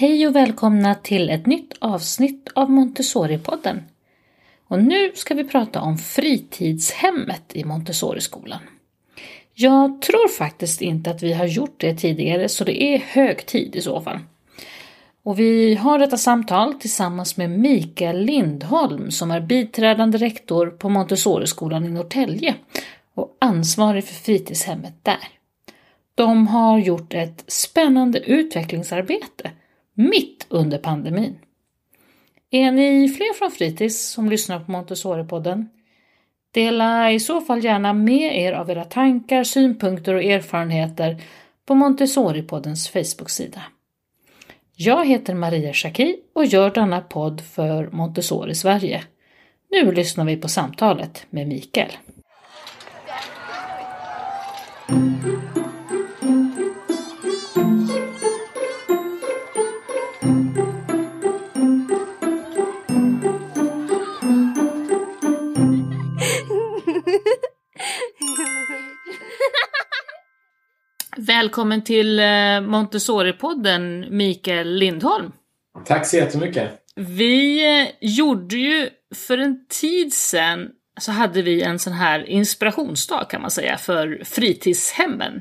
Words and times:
Hej 0.00 0.26
och 0.26 0.36
välkomna 0.36 0.94
till 0.94 1.30
ett 1.30 1.46
nytt 1.46 1.74
avsnitt 1.78 2.48
av 2.54 2.70
Montessori-podden. 2.70 3.80
Och 4.68 4.82
nu 4.82 5.12
ska 5.14 5.34
vi 5.34 5.44
prata 5.44 5.80
om 5.80 5.98
fritidshemmet 5.98 7.42
i 7.52 7.64
Montessori-skolan. 7.64 8.60
Jag 9.54 10.02
tror 10.02 10.28
faktiskt 10.28 10.80
inte 10.80 11.10
att 11.10 11.22
vi 11.22 11.32
har 11.32 11.46
gjort 11.46 11.80
det 11.80 11.94
tidigare 11.94 12.48
så 12.48 12.64
det 12.64 12.82
är 12.82 12.98
hög 12.98 13.46
tid 13.46 13.76
i 13.76 13.80
så 13.80 14.00
fall. 14.00 14.18
Och 15.22 15.38
vi 15.38 15.74
har 15.74 15.98
detta 15.98 16.16
samtal 16.16 16.74
tillsammans 16.74 17.36
med 17.36 17.50
Mikael 17.50 18.18
Lindholm 18.20 19.10
som 19.10 19.30
är 19.30 19.40
biträdande 19.40 20.18
rektor 20.18 20.66
på 20.66 20.88
Montessori-skolan 20.88 21.84
i 21.84 21.88
Norrtälje 21.88 22.54
och 23.14 23.36
ansvarig 23.38 24.04
för 24.04 24.14
fritidshemmet 24.14 24.94
där. 25.02 25.28
De 26.14 26.46
har 26.46 26.78
gjort 26.78 27.14
ett 27.14 27.44
spännande 27.46 28.18
utvecklingsarbete 28.18 29.50
mitt 29.98 30.46
under 30.48 30.78
pandemin. 30.78 31.38
Är 32.50 32.70
ni 32.70 33.08
fler 33.08 33.34
från 33.34 33.50
fritids 33.50 34.08
som 34.08 34.30
lyssnar 34.30 34.60
på 34.60 34.72
Montessori-podden? 34.72 35.68
Dela 36.50 37.12
i 37.12 37.20
så 37.20 37.40
fall 37.40 37.64
gärna 37.64 37.92
med 37.92 38.38
er 38.38 38.52
av 38.52 38.70
era 38.70 38.84
tankar, 38.84 39.44
synpunkter 39.44 40.14
och 40.14 40.22
erfarenheter 40.22 41.22
på 41.66 41.74
Montessori-poddens 41.74 42.88
Facebook-sida. 42.88 43.62
Jag 44.76 45.06
heter 45.06 45.34
Maria 45.34 45.72
Schacki 45.72 46.16
och 46.32 46.44
gör 46.44 46.70
denna 46.70 47.00
podd 47.00 47.40
för 47.40 47.90
Montessori 47.92 48.54
Sverige. 48.54 49.02
Nu 49.70 49.92
lyssnar 49.92 50.24
vi 50.24 50.36
på 50.36 50.48
samtalet 50.48 51.26
med 51.30 51.48
Mikael. 51.48 51.92
Välkommen 71.16 71.84
till 71.84 72.18
eh, 72.18 72.24
Montessori-podden 72.60 74.10
Mikael 74.10 74.74
Lindholm. 74.74 75.32
Tack 75.84 76.06
så 76.06 76.16
jättemycket. 76.16 76.70
Vi 76.96 77.66
eh, 77.80 77.88
gjorde 78.00 78.56
ju 78.56 78.88
för 79.14 79.38
en 79.38 79.66
tid 79.66 80.12
sedan 80.12 80.68
så 81.00 81.12
hade 81.12 81.42
vi 81.42 81.62
en 81.62 81.78
sån 81.78 81.92
här 81.92 82.28
inspirationsdag 82.28 83.24
kan 83.24 83.40
man 83.40 83.50
säga 83.50 83.76
för 83.76 84.22
fritidshemmen 84.24 85.40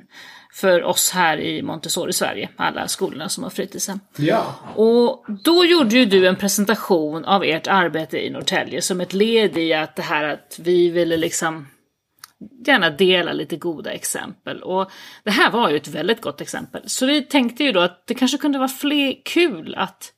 för 0.53 0.83
oss 0.83 1.11
här 1.11 1.39
i 1.39 1.61
Montessori 1.61 2.13
Sverige, 2.13 2.49
alla 2.55 2.87
skolorna 2.87 3.29
som 3.29 3.43
har 3.43 3.49
fritidshem. 3.49 3.99
Ja. 4.15 4.55
Och 4.75 5.25
då 5.43 5.65
gjorde 5.65 5.95
ju 5.95 6.05
du 6.05 6.27
en 6.27 6.35
presentation 6.35 7.25
av 7.25 7.43
ert 7.43 7.67
arbete 7.67 8.25
i 8.25 8.29
Norrtälje 8.29 8.81
som 8.81 9.01
ett 9.01 9.13
led 9.13 9.57
i 9.57 9.73
att 9.73 9.95
det 9.95 10.01
här 10.01 10.23
att 10.23 10.59
vi 10.63 10.89
ville 10.89 11.17
liksom 11.17 11.67
gärna 12.65 12.89
dela 12.89 13.33
lite 13.33 13.55
goda 13.55 13.91
exempel. 13.91 14.63
Och 14.63 14.91
det 15.23 15.31
här 15.31 15.51
var 15.51 15.69
ju 15.69 15.77
ett 15.77 15.87
väldigt 15.87 16.21
gott 16.21 16.41
exempel. 16.41 16.81
Så 16.85 17.05
vi 17.05 17.21
tänkte 17.21 17.63
ju 17.63 17.71
då 17.71 17.79
att 17.79 18.07
det 18.07 18.13
kanske 18.13 18.37
kunde 18.37 18.57
vara 18.57 18.67
fler, 18.67 19.15
kul 19.25 19.75
att 19.75 20.13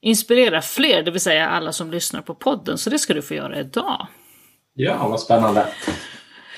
inspirera 0.00 0.62
fler, 0.62 1.02
det 1.02 1.10
vill 1.10 1.20
säga 1.20 1.48
alla 1.48 1.72
som 1.72 1.90
lyssnar 1.90 2.22
på 2.22 2.34
podden. 2.34 2.78
Så 2.78 2.90
det 2.90 2.98
ska 2.98 3.14
du 3.14 3.22
få 3.22 3.34
göra 3.34 3.60
idag. 3.60 4.06
Ja, 4.74 5.08
vad 5.08 5.20
spännande. 5.20 5.66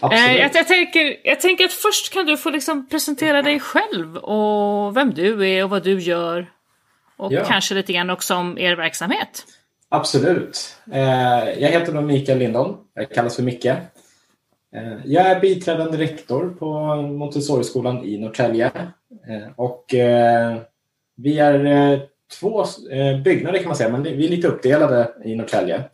Absolut. 0.00 0.28
Eh, 0.28 0.36
jag, 0.36 0.50
jag, 0.54 0.68
tänker, 0.68 1.16
jag 1.24 1.40
tänker 1.40 1.64
att 1.64 1.72
först 1.72 2.12
kan 2.12 2.26
du 2.26 2.36
få 2.36 2.50
liksom 2.50 2.88
presentera 2.88 3.42
dig 3.42 3.60
själv 3.60 4.16
och 4.16 4.96
vem 4.96 5.14
du 5.14 5.48
är 5.48 5.64
och 5.64 5.70
vad 5.70 5.84
du 5.84 6.00
gör. 6.00 6.50
Och 7.16 7.32
ja. 7.32 7.44
kanske 7.44 7.74
lite 7.74 7.92
grann 7.92 8.10
också 8.10 8.34
om 8.34 8.58
er 8.58 8.76
verksamhet. 8.76 9.44
Absolut. 9.88 10.76
Eh, 10.92 11.50
jag 11.58 11.68
heter 11.68 11.92
då 11.92 12.00
Mikael 12.00 12.38
Lindholm. 12.38 12.74
Jag 12.94 13.10
kallas 13.10 13.36
för 13.36 13.42
Micke. 13.42 13.66
Eh, 14.74 14.98
jag 15.04 15.26
är 15.26 15.40
biträdande 15.40 15.98
rektor 15.98 16.56
på 16.58 16.96
Montessori-skolan 17.02 18.04
i 18.04 18.18
Norrtälje. 18.18 18.66
Eh, 19.28 19.52
och 19.56 19.94
eh, 19.94 20.56
vi 21.16 21.38
är 21.38 22.08
två 22.40 22.64
byggnader 23.24 23.58
kan 23.58 23.68
man 23.68 23.76
säga, 23.76 23.88
men 23.88 24.02
vi 24.02 24.26
är 24.26 24.30
lite 24.30 24.48
uppdelade 24.48 25.12
i 25.24 25.36
Norrtälje. 25.36 25.84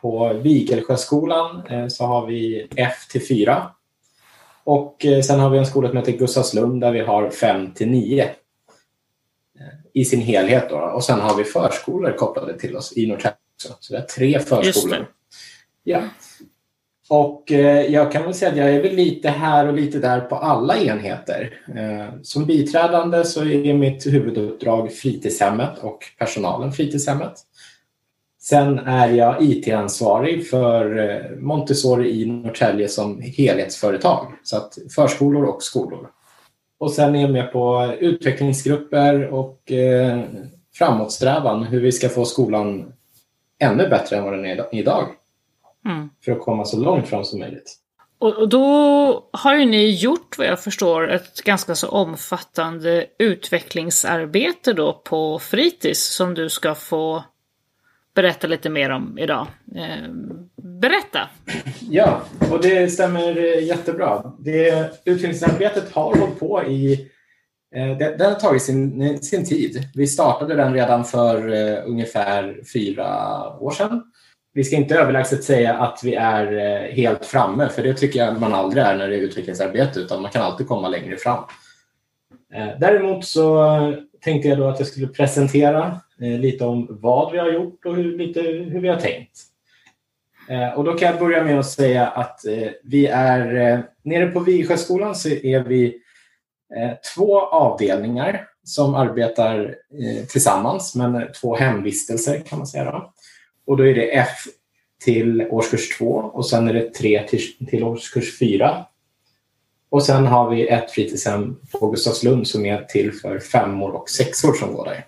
På 0.00 0.32
Vigelsjöskolan 0.32 1.62
så 1.90 2.04
har 2.04 2.26
vi 2.26 2.68
F 2.76 3.08
till 3.10 3.26
4. 3.26 3.70
Och 4.64 5.06
sen 5.24 5.40
har 5.40 5.50
vi 5.50 5.58
en 5.58 5.66
skola 5.66 5.88
som 5.88 5.96
heter 5.96 6.12
Gustavslund 6.12 6.80
där 6.80 6.92
vi 6.92 7.00
har 7.00 7.30
5 7.30 7.72
till 7.72 7.88
9 7.88 8.30
i 9.94 10.04
sin 10.04 10.20
helhet. 10.20 10.70
Då. 10.70 10.76
Och 10.76 11.04
sen 11.04 11.20
har 11.20 11.36
vi 11.36 11.44
förskolor 11.44 12.12
kopplade 12.12 12.58
till 12.58 12.76
oss 12.76 12.96
i 12.96 13.06
Norrtälje 13.06 13.36
också. 13.54 13.76
Så 13.80 13.92
det 13.92 13.98
är 13.98 14.06
tre 14.06 14.40
förskolor. 14.40 15.06
Ja. 15.84 16.02
Och 17.10 17.52
eh, 17.52 17.92
jag 17.92 18.12
kan 18.12 18.22
väl 18.22 18.34
säga 18.34 18.50
att 18.50 18.56
jag 18.56 18.74
är 18.74 18.82
väl 18.82 18.94
lite 18.94 19.28
här 19.28 19.66
och 19.66 19.74
lite 19.74 19.98
där 19.98 20.20
på 20.20 20.36
alla 20.36 20.76
enheter. 20.78 21.54
Eh, 21.76 22.14
som 22.22 22.46
biträdande 22.46 23.24
så 23.24 23.44
är 23.44 23.74
mitt 23.74 24.06
huvuduppdrag 24.06 24.92
fritidshemmet 24.92 25.78
och 25.78 25.98
personalen 26.18 26.72
fritidshemmet. 26.72 27.32
Sen 28.40 28.78
är 28.78 29.08
jag 29.08 29.42
IT-ansvarig 29.42 30.48
för 30.48 30.98
eh, 30.98 31.36
Montessori 31.38 32.22
i 32.22 32.26
Norrtälje 32.26 32.88
som 32.88 33.20
helhetsföretag. 33.20 34.32
Så 34.42 34.56
att 34.56 34.78
förskolor 34.94 35.44
och 35.44 35.62
skolor. 35.62 36.10
Och 36.78 36.92
sen 36.92 37.14
är 37.14 37.20
jag 37.20 37.30
med 37.30 37.52
på 37.52 37.94
utvecklingsgrupper 38.00 39.26
och 39.26 39.72
eh, 39.72 40.20
framåtsträvan 40.74 41.62
hur 41.62 41.80
vi 41.80 41.92
ska 41.92 42.08
få 42.08 42.24
skolan 42.24 42.92
ännu 43.58 43.88
bättre 43.88 44.16
än 44.16 44.24
vad 44.24 44.32
den 44.32 44.46
är 44.46 44.74
idag. 44.74 45.06
Mm. 45.86 46.10
För 46.24 46.32
att 46.32 46.40
komma 46.40 46.64
så 46.64 46.80
långt 46.80 47.08
fram 47.08 47.24
som 47.24 47.38
möjligt. 47.38 47.78
Och, 48.18 48.48
då 48.48 49.28
har 49.32 49.56
ju 49.56 49.64
ni 49.64 49.90
gjort 49.90 50.38
vad 50.38 50.46
jag 50.46 50.60
förstår 50.60 51.10
ett 51.10 51.42
ganska 51.44 51.74
så 51.74 51.88
omfattande 51.88 53.06
utvecklingsarbete 53.18 54.72
då 54.72 55.02
på 55.04 55.38
fritids 55.38 56.14
som 56.14 56.34
du 56.34 56.48
ska 56.48 56.74
få 56.74 57.24
berätta 58.14 58.46
lite 58.46 58.70
mer 58.70 58.90
om 58.90 59.18
idag. 59.18 59.46
Eh, 59.76 60.10
berätta! 60.56 61.28
Ja, 61.90 62.22
och 62.50 62.62
det 62.62 62.92
stämmer 62.92 63.36
jättebra. 63.60 64.32
Det 64.38 64.90
utvecklingsarbetet 65.04 65.92
har 65.92 66.16
hållit 66.16 66.40
på 66.40 66.64
i 66.64 66.92
eh, 67.74 67.98
det, 67.98 68.16
det 68.18 68.24
har 68.24 68.34
tagit 68.34 68.62
sin, 68.62 69.18
sin 69.22 69.44
tid. 69.44 69.88
Vi 69.94 70.06
startade 70.06 70.54
den 70.54 70.74
redan 70.74 71.04
för 71.04 71.48
uh, 71.48 71.78
ungefär 71.86 72.60
fyra 72.72 73.08
år 73.60 73.70
sedan 73.70 74.02
vi 74.52 74.64
ska 74.64 74.76
inte 74.76 74.98
överlägset 74.98 75.44
säga 75.44 75.74
att 75.74 76.00
vi 76.04 76.14
är 76.14 76.52
eh, 76.52 76.94
helt 76.94 77.26
framme, 77.26 77.68
för 77.68 77.82
det 77.82 77.94
tycker 77.94 78.18
jag 78.18 78.40
man 78.40 78.54
aldrig 78.54 78.84
är 78.84 78.96
när 78.96 79.08
det 79.08 79.16
är 79.16 79.20
utvecklingsarbete, 79.20 80.00
utan 80.00 80.22
man 80.22 80.30
kan 80.30 80.42
alltid 80.42 80.68
komma 80.68 80.88
längre 80.88 81.16
fram. 81.16 81.44
Eh, 82.54 82.68
däremot 82.80 83.24
så 83.24 83.66
tänkte 84.20 84.48
jag 84.48 84.58
då 84.58 84.68
att 84.68 84.78
jag 84.78 84.88
skulle 84.88 85.06
presentera 85.06 86.00
eh, 86.20 86.38
lite 86.38 86.64
om 86.64 86.86
vad 86.90 87.32
vi 87.32 87.38
har 87.38 87.52
gjort 87.52 87.84
och 87.86 87.96
hur, 87.96 88.18
lite 88.18 88.40
hur 88.40 88.80
vi 88.80 88.88
har 88.88 89.00
tänkt. 89.00 89.38
Och 90.76 90.84
då 90.84 90.94
kan 90.94 91.08
jag 91.08 91.18
börja 91.18 91.44
med 91.44 91.58
att 91.58 91.66
säga 91.66 92.06
att 92.06 92.40
vi 92.82 93.06
är 93.06 93.82
nere 94.02 94.26
på 94.26 94.40
Vigsjöskolan 94.40 95.14
så 95.14 95.28
är 95.28 95.60
vi 95.60 95.98
två 97.14 97.40
avdelningar 97.40 98.46
som 98.64 98.94
arbetar 98.94 99.74
tillsammans, 100.28 100.94
men 100.94 101.32
två 101.40 101.56
hemvistelser 101.56 102.40
kan 102.40 102.58
man 102.58 102.66
säga. 102.66 102.84
Då. 102.84 103.12
Och 103.68 103.76
då 103.76 103.86
är 103.86 103.94
det 103.94 104.16
F 104.16 104.44
till 105.04 105.46
årskurs 105.50 105.98
2 105.98 106.06
och 106.06 106.46
sen 106.46 106.68
är 106.68 106.74
det 106.74 106.94
3 106.94 107.22
till, 107.28 107.66
till 107.66 107.84
årskurs 107.84 108.38
4. 108.38 108.86
Och 109.90 110.02
sen 110.02 110.26
har 110.26 110.50
vi 110.50 110.68
ett 110.68 110.90
fritidshem 110.90 111.56
på 111.72 111.90
Gustavslund 111.90 112.48
som 112.48 112.66
är 112.66 112.82
till 112.82 113.12
för 113.12 113.38
femmor 113.38 113.90
och 113.90 114.08
sexor 114.08 114.52
som 114.52 114.74
går 114.74 114.84
där. 114.84 115.04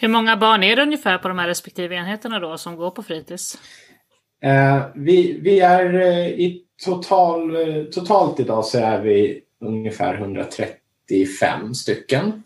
Hur 0.00 0.08
många 0.08 0.36
barn 0.36 0.62
är 0.62 0.76
det 0.76 0.82
ungefär 0.82 1.18
på 1.18 1.28
de 1.28 1.38
här 1.38 1.48
respektive 1.48 1.96
enheterna 1.96 2.38
då 2.38 2.58
som 2.58 2.76
går 2.76 2.90
på 2.90 3.02
fritids? 3.02 3.58
Eh, 4.42 4.82
vi, 4.94 5.40
vi 5.40 5.60
är 5.60 5.94
eh, 5.94 6.26
i 6.26 6.64
total, 6.84 7.56
eh, 7.56 7.84
totalt 7.84 8.40
idag 8.40 8.64
så 8.64 8.78
är 8.78 9.00
vi 9.00 9.40
ungefär 9.60 10.14
135 10.14 11.74
stycken. 11.74 12.42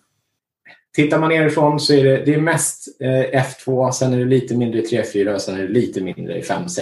Tittar 0.95 1.19
man 1.19 1.29
nerifrån 1.29 1.81
så 1.81 1.95
är 1.95 2.05
det, 2.05 2.25
det 2.25 2.35
är 2.35 2.41
mest 2.41 3.01
eh, 3.01 3.43
F2, 3.43 3.91
sen 3.91 4.13
är 4.13 4.19
det 4.19 4.25
lite 4.25 4.57
mindre 4.57 4.81
i 4.81 4.85
3-4 4.85 5.35
och 5.35 5.41
sen 5.41 5.55
är 5.55 5.63
det 5.63 5.69
lite 5.69 6.01
mindre 6.01 6.39
i 6.39 6.43
5-6. 6.43 6.81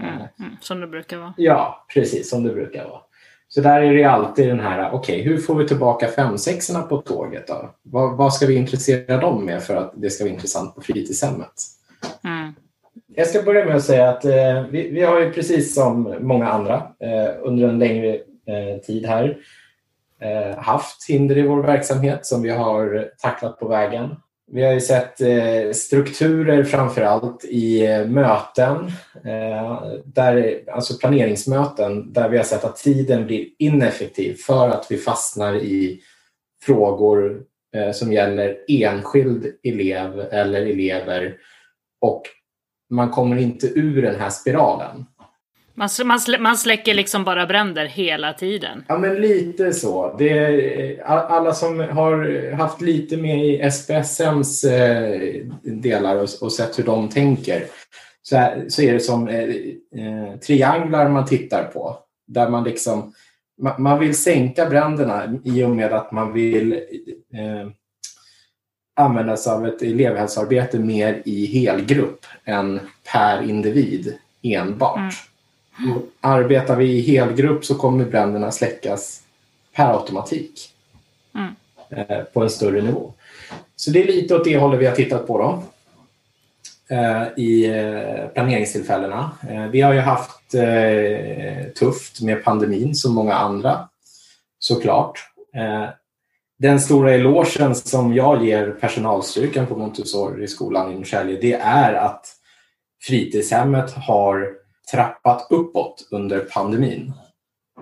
Mm, 0.00 0.12
mm, 0.12 0.56
som 0.60 0.80
det 0.80 0.86
brukar 0.86 1.18
vara. 1.18 1.34
Ja, 1.36 1.86
precis 1.94 2.30
som 2.30 2.44
det 2.44 2.52
brukar 2.52 2.84
vara. 2.84 3.00
Så 3.48 3.60
där 3.60 3.82
är 3.82 3.94
det 3.94 4.04
alltid 4.04 4.48
den 4.48 4.60
här, 4.60 4.90
okej, 4.92 5.20
okay, 5.20 5.22
hur 5.22 5.38
får 5.38 5.54
vi 5.54 5.68
tillbaka 5.68 6.08
5-6 6.16 6.88
på 6.88 6.96
tåget 6.96 7.46
då? 7.46 7.70
Vad, 7.82 8.16
vad, 8.16 8.34
ska 8.34 8.46
vi 8.46 8.54
intressera 8.54 9.20
dem 9.20 9.44
med 9.44 9.62
för 9.62 9.76
att 9.76 9.92
det 9.96 10.10
ska 10.10 10.24
vara 10.24 10.34
intressant 10.34 10.74
på 10.74 10.80
fritidshemmet? 10.80 11.52
Mm. 12.24 12.52
Jag 13.06 13.26
ska 13.26 13.42
börja 13.42 13.64
med 13.64 13.76
att 13.76 13.84
säga 13.84 14.08
att 14.08 14.24
eh, 14.24 14.62
vi, 14.70 14.90
vi, 14.90 15.02
har 15.02 15.20
ju 15.20 15.32
precis 15.32 15.74
som 15.74 16.14
många 16.20 16.48
andra 16.48 16.74
eh, 16.76 17.34
under 17.42 17.68
en 17.68 17.78
längre 17.78 18.14
eh, 18.46 18.80
tid 18.86 19.06
här 19.06 19.38
Eh, 20.20 20.58
haft 20.58 21.08
hinder 21.08 21.38
i 21.38 21.42
vår 21.42 21.62
verksamhet 21.62 22.26
som 22.26 22.42
vi 22.42 22.50
har 22.50 23.10
tacklat 23.18 23.58
på 23.58 23.68
vägen. 23.68 24.16
Vi 24.52 24.64
har 24.64 24.72
ju 24.72 24.80
sett 24.80 25.20
eh, 25.20 25.72
strukturer 25.74 26.64
framför 26.64 27.02
allt 27.02 27.44
i 27.44 27.86
eh, 27.86 28.06
möten, 28.06 28.86
eh, 29.24 29.82
där, 30.04 30.60
alltså 30.72 30.98
planeringsmöten, 30.98 32.12
där 32.12 32.28
vi 32.28 32.36
har 32.36 32.44
sett 32.44 32.64
att 32.64 32.76
tiden 32.76 33.26
blir 33.26 33.48
ineffektiv 33.58 34.34
för 34.34 34.68
att 34.68 34.86
vi 34.90 34.96
fastnar 34.96 35.54
i 35.54 36.00
frågor 36.62 37.42
eh, 37.76 37.92
som 37.92 38.12
gäller 38.12 38.56
enskild 38.68 39.46
elev 39.62 40.20
eller 40.20 40.62
elever 40.66 41.36
och 42.00 42.22
man 42.90 43.10
kommer 43.10 43.36
inte 43.36 43.66
ur 43.66 44.02
den 44.02 44.20
här 44.20 44.30
spiralen. 44.30 45.04
Man, 45.78 45.88
man, 46.04 46.18
man 46.40 46.56
släcker 46.56 46.94
liksom 46.94 47.24
bara 47.24 47.46
bränder 47.46 47.86
hela 47.86 48.32
tiden. 48.32 48.84
Ja, 48.88 48.98
men 48.98 49.14
lite 49.14 49.72
så. 49.72 50.16
Det 50.18 50.38
är, 50.38 51.02
alla 51.06 51.54
som 51.54 51.80
har 51.80 52.52
haft 52.52 52.80
lite 52.80 53.16
med 53.16 53.46
i 53.46 53.70
SPSMs 53.70 54.64
eh, 54.64 55.20
delar 55.62 56.16
och, 56.16 56.28
och 56.40 56.52
sett 56.52 56.78
hur 56.78 56.84
de 56.84 57.08
tänker 57.08 57.64
så, 58.22 58.36
här, 58.36 58.64
så 58.68 58.82
är 58.82 58.92
det 58.92 59.00
som 59.00 59.28
eh, 59.28 59.48
eh, 59.96 60.38
trianglar 60.46 61.08
man 61.08 61.26
tittar 61.26 61.64
på. 61.64 61.98
Där 62.26 62.48
man 62.48 62.64
liksom 62.64 63.12
man, 63.62 63.82
man 63.82 63.98
vill 63.98 64.16
sänka 64.16 64.66
bränderna 64.66 65.38
i 65.44 65.64
och 65.64 65.70
med 65.70 65.92
att 65.92 66.12
man 66.12 66.32
vill 66.32 66.72
eh, 67.32 67.70
använda 68.96 69.36
sig 69.36 69.52
av 69.52 69.66
ett 69.66 69.82
elevhälsoarbete 69.82 70.78
mer 70.78 71.22
i 71.24 71.46
helgrupp 71.46 72.26
än 72.44 72.80
per 73.12 73.42
individ 73.42 74.14
enbart. 74.42 74.98
Mm. 74.98 75.10
Arbetar 76.20 76.76
vi 76.76 76.84
i 76.84 77.00
helgrupp 77.00 77.64
så 77.64 77.74
kommer 77.74 78.04
bränderna 78.04 78.52
släckas 78.52 79.22
per 79.74 79.92
automatik 79.92 80.74
mm. 81.34 81.54
Eh, 81.90 82.22
på 82.22 82.42
en 82.42 82.50
större 82.50 82.82
nivå. 82.82 83.12
Så 83.76 83.90
det 83.90 84.02
är 84.02 84.06
lite 84.06 84.34
åt 84.34 84.44
det 84.44 84.58
hållet 84.58 84.80
vi 84.80 84.86
har 84.86 84.94
tittat 84.94 85.26
på 85.26 85.38
då 85.38 85.62
eh, 86.96 87.22
i 87.36 87.66
eh, 87.66 88.28
planeringstillfällena. 88.28 89.30
Vi 89.72 89.80
har 89.80 89.92
ju 89.92 90.00
haft 90.00 90.30
tufft 91.78 92.20
med 92.20 92.44
pandemin 92.44 92.94
som 92.94 93.14
många 93.14 93.34
andra 93.34 93.88
såklart. 94.58 95.30
Den 96.58 96.80
stora 96.80 97.14
elogen 97.14 97.74
som 97.74 98.14
jag 98.14 98.44
ger 98.44 98.70
personalstyrkan 98.70 99.66
på 99.66 99.76
Montessori-skolan 99.76 100.92
i 100.92 100.94
Norrtälje 100.94 101.38
det 101.40 101.52
är 101.52 101.94
att 101.94 102.26
fritidshemmet 103.02 103.90
har 103.90 104.56
trappat 104.92 105.46
uppåt 105.50 106.08
under 106.10 106.40
pandemin. 106.40 107.12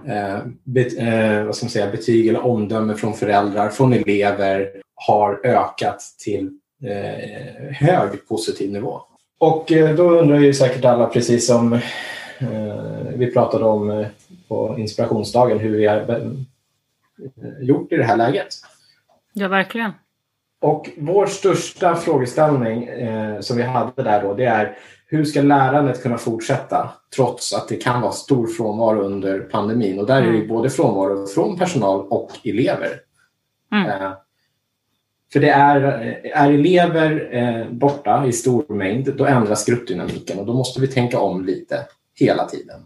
Eh, 0.07 0.39
bet, 0.65 0.99
eh, 0.99 1.45
vad 1.45 1.57
ska 1.57 1.65
man 1.65 1.71
säga, 1.71 1.91
betyg 1.91 2.29
eller 2.29 2.45
omdöme 2.45 2.95
från 2.95 3.15
föräldrar, 3.15 3.69
från 3.69 3.93
elever 3.93 4.71
har 4.95 5.41
ökat 5.45 6.03
till 6.19 6.51
eh, 6.85 7.73
hög 7.73 8.29
positiv 8.29 8.73
nivå. 8.73 9.01
Och 9.39 9.73
eh, 9.73 9.95
då 9.95 10.11
undrar 10.11 10.39
ju 10.39 10.55
säkert 10.55 10.85
alla, 10.85 11.07
precis 11.07 11.47
som 11.47 11.73
eh, 11.73 11.81
vi 13.15 13.31
pratade 13.33 13.65
om 13.65 13.91
eh, 13.91 14.07
på 14.49 14.79
inspirationsdagen, 14.79 15.59
hur 15.59 15.77
vi 15.77 15.87
har 15.87 16.37
gjort 17.61 17.93
i 17.93 17.97
det 17.97 18.05
här 18.05 18.17
läget. 18.17 18.49
Ja, 19.33 19.49
verkligen. 19.49 19.93
Och 20.61 20.91
vår 20.97 21.27
största 21.27 21.95
frågeställning 21.95 22.89
som 23.41 23.57
vi 23.57 23.63
hade 23.63 24.03
där 24.03 24.23
då, 24.23 24.35
det 24.35 24.45
är 24.45 24.79
hur 25.17 25.25
ska 25.25 25.43
lärandet 25.43 26.03
kunna 26.03 26.19
fortsätta 26.19 26.91
trots 27.17 27.53
att 27.53 27.69
det 27.69 27.77
kan 27.77 28.01
vara 28.01 28.13
stor 28.13 28.47
frånvaro 28.47 29.01
under 29.03 29.41
pandemin? 29.41 29.99
Och 29.99 30.07
där 30.07 30.23
är 30.23 30.33
det 30.33 30.37
mm. 30.37 30.49
både 30.49 30.71
frånvaro 30.71 31.27
från 31.27 31.59
personal 31.59 32.07
och 32.11 32.31
elever. 32.45 33.01
Mm. 33.73 33.91
Eh, 33.91 34.13
för 35.33 35.41
det 35.41 35.51
är, 35.51 35.81
är 36.35 36.51
elever 36.51 37.29
eh, 37.33 37.71
borta 37.71 38.27
i 38.27 38.33
stor 38.33 38.75
mängd, 38.75 39.17
då 39.17 39.27
ändras 39.27 39.65
gruppdynamiken 39.65 40.39
och 40.39 40.47
då 40.47 40.53
måste 40.53 40.81
vi 40.81 40.89
tänka 40.89 41.21
om 41.21 41.45
lite 41.45 41.87
hela 42.15 42.45
tiden. 42.45 42.81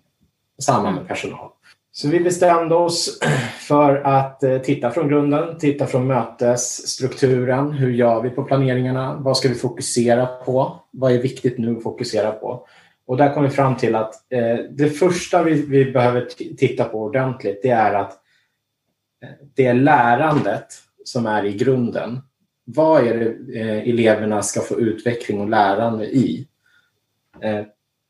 Samma 0.58 0.82
med 0.82 0.92
mm. 0.92 1.06
personal. 1.06 1.50
Så 2.00 2.08
vi 2.08 2.20
bestämde 2.20 2.74
oss 2.74 3.18
för 3.68 3.96
att 3.96 4.42
eh, 4.42 4.58
titta 4.58 4.90
från 4.90 5.08
grunden, 5.08 5.58
titta 5.58 5.86
från 5.86 6.06
mötesstrukturen. 6.06 7.72
Hur 7.72 7.92
gör 7.92 8.22
vi 8.22 8.30
på 8.30 8.44
planeringarna? 8.44 9.16
Vad 9.20 9.36
ska 9.36 9.48
vi 9.48 9.54
fokusera 9.54 10.26
på? 10.26 10.80
Vad 10.90 11.12
är 11.12 11.18
viktigt 11.18 11.58
nu 11.58 11.76
att 11.76 11.82
fokusera 11.82 12.32
på? 12.32 12.66
Och 13.06 13.16
där 13.16 13.34
kom 13.34 13.42
vi 13.42 13.50
fram 13.50 13.76
till 13.76 13.94
att 13.94 14.32
eh, 14.32 14.56
det 14.70 14.90
första 14.90 15.42
vi, 15.42 15.62
vi 15.62 15.92
behöver 15.92 16.28
titta 16.56 16.84
på 16.84 17.02
ordentligt 17.02 17.62
det 17.62 17.70
är 17.70 17.94
att 17.94 18.12
eh, 19.22 19.46
det 19.54 19.66
är 19.66 19.74
lärandet 19.74 20.66
som 21.04 21.26
är 21.26 21.44
i 21.44 21.52
grunden. 21.52 22.20
Vad 22.64 23.06
är 23.06 23.14
det 23.14 23.60
eleverna 23.90 24.42
ska 24.42 24.60
få 24.60 24.80
utveckling 24.80 25.40
och 25.40 25.48
lärande 25.48 26.06
i? 26.06 26.46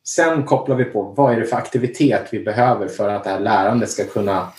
Sen 0.09 0.45
kopplar 0.45 0.77
vi 0.77 0.85
på 0.85 1.03
vad 1.03 1.33
är 1.33 1.41
det 1.41 1.47
för 1.47 1.57
aktivitet 1.57 2.29
vi 2.31 2.41
behöver 2.41 2.89
för 2.89 3.09
att 3.09 3.25
det 3.25 3.31
här 3.31 3.41
lärandet 3.41 3.91
ska 3.91 4.05
kunna 4.05 4.53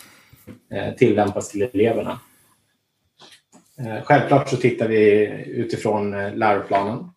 eh, 0.72 0.96
tillämpas 0.98 1.50
till 1.50 1.62
eleverna. 1.62 2.20
Eh, 3.80 4.04
självklart 4.04 4.50
så 4.50 4.58
tittar 4.58 4.88
vi 4.88 5.26
utifrån 5.48 6.14
eh, 6.14 6.36
läroplanen. 6.36 7.10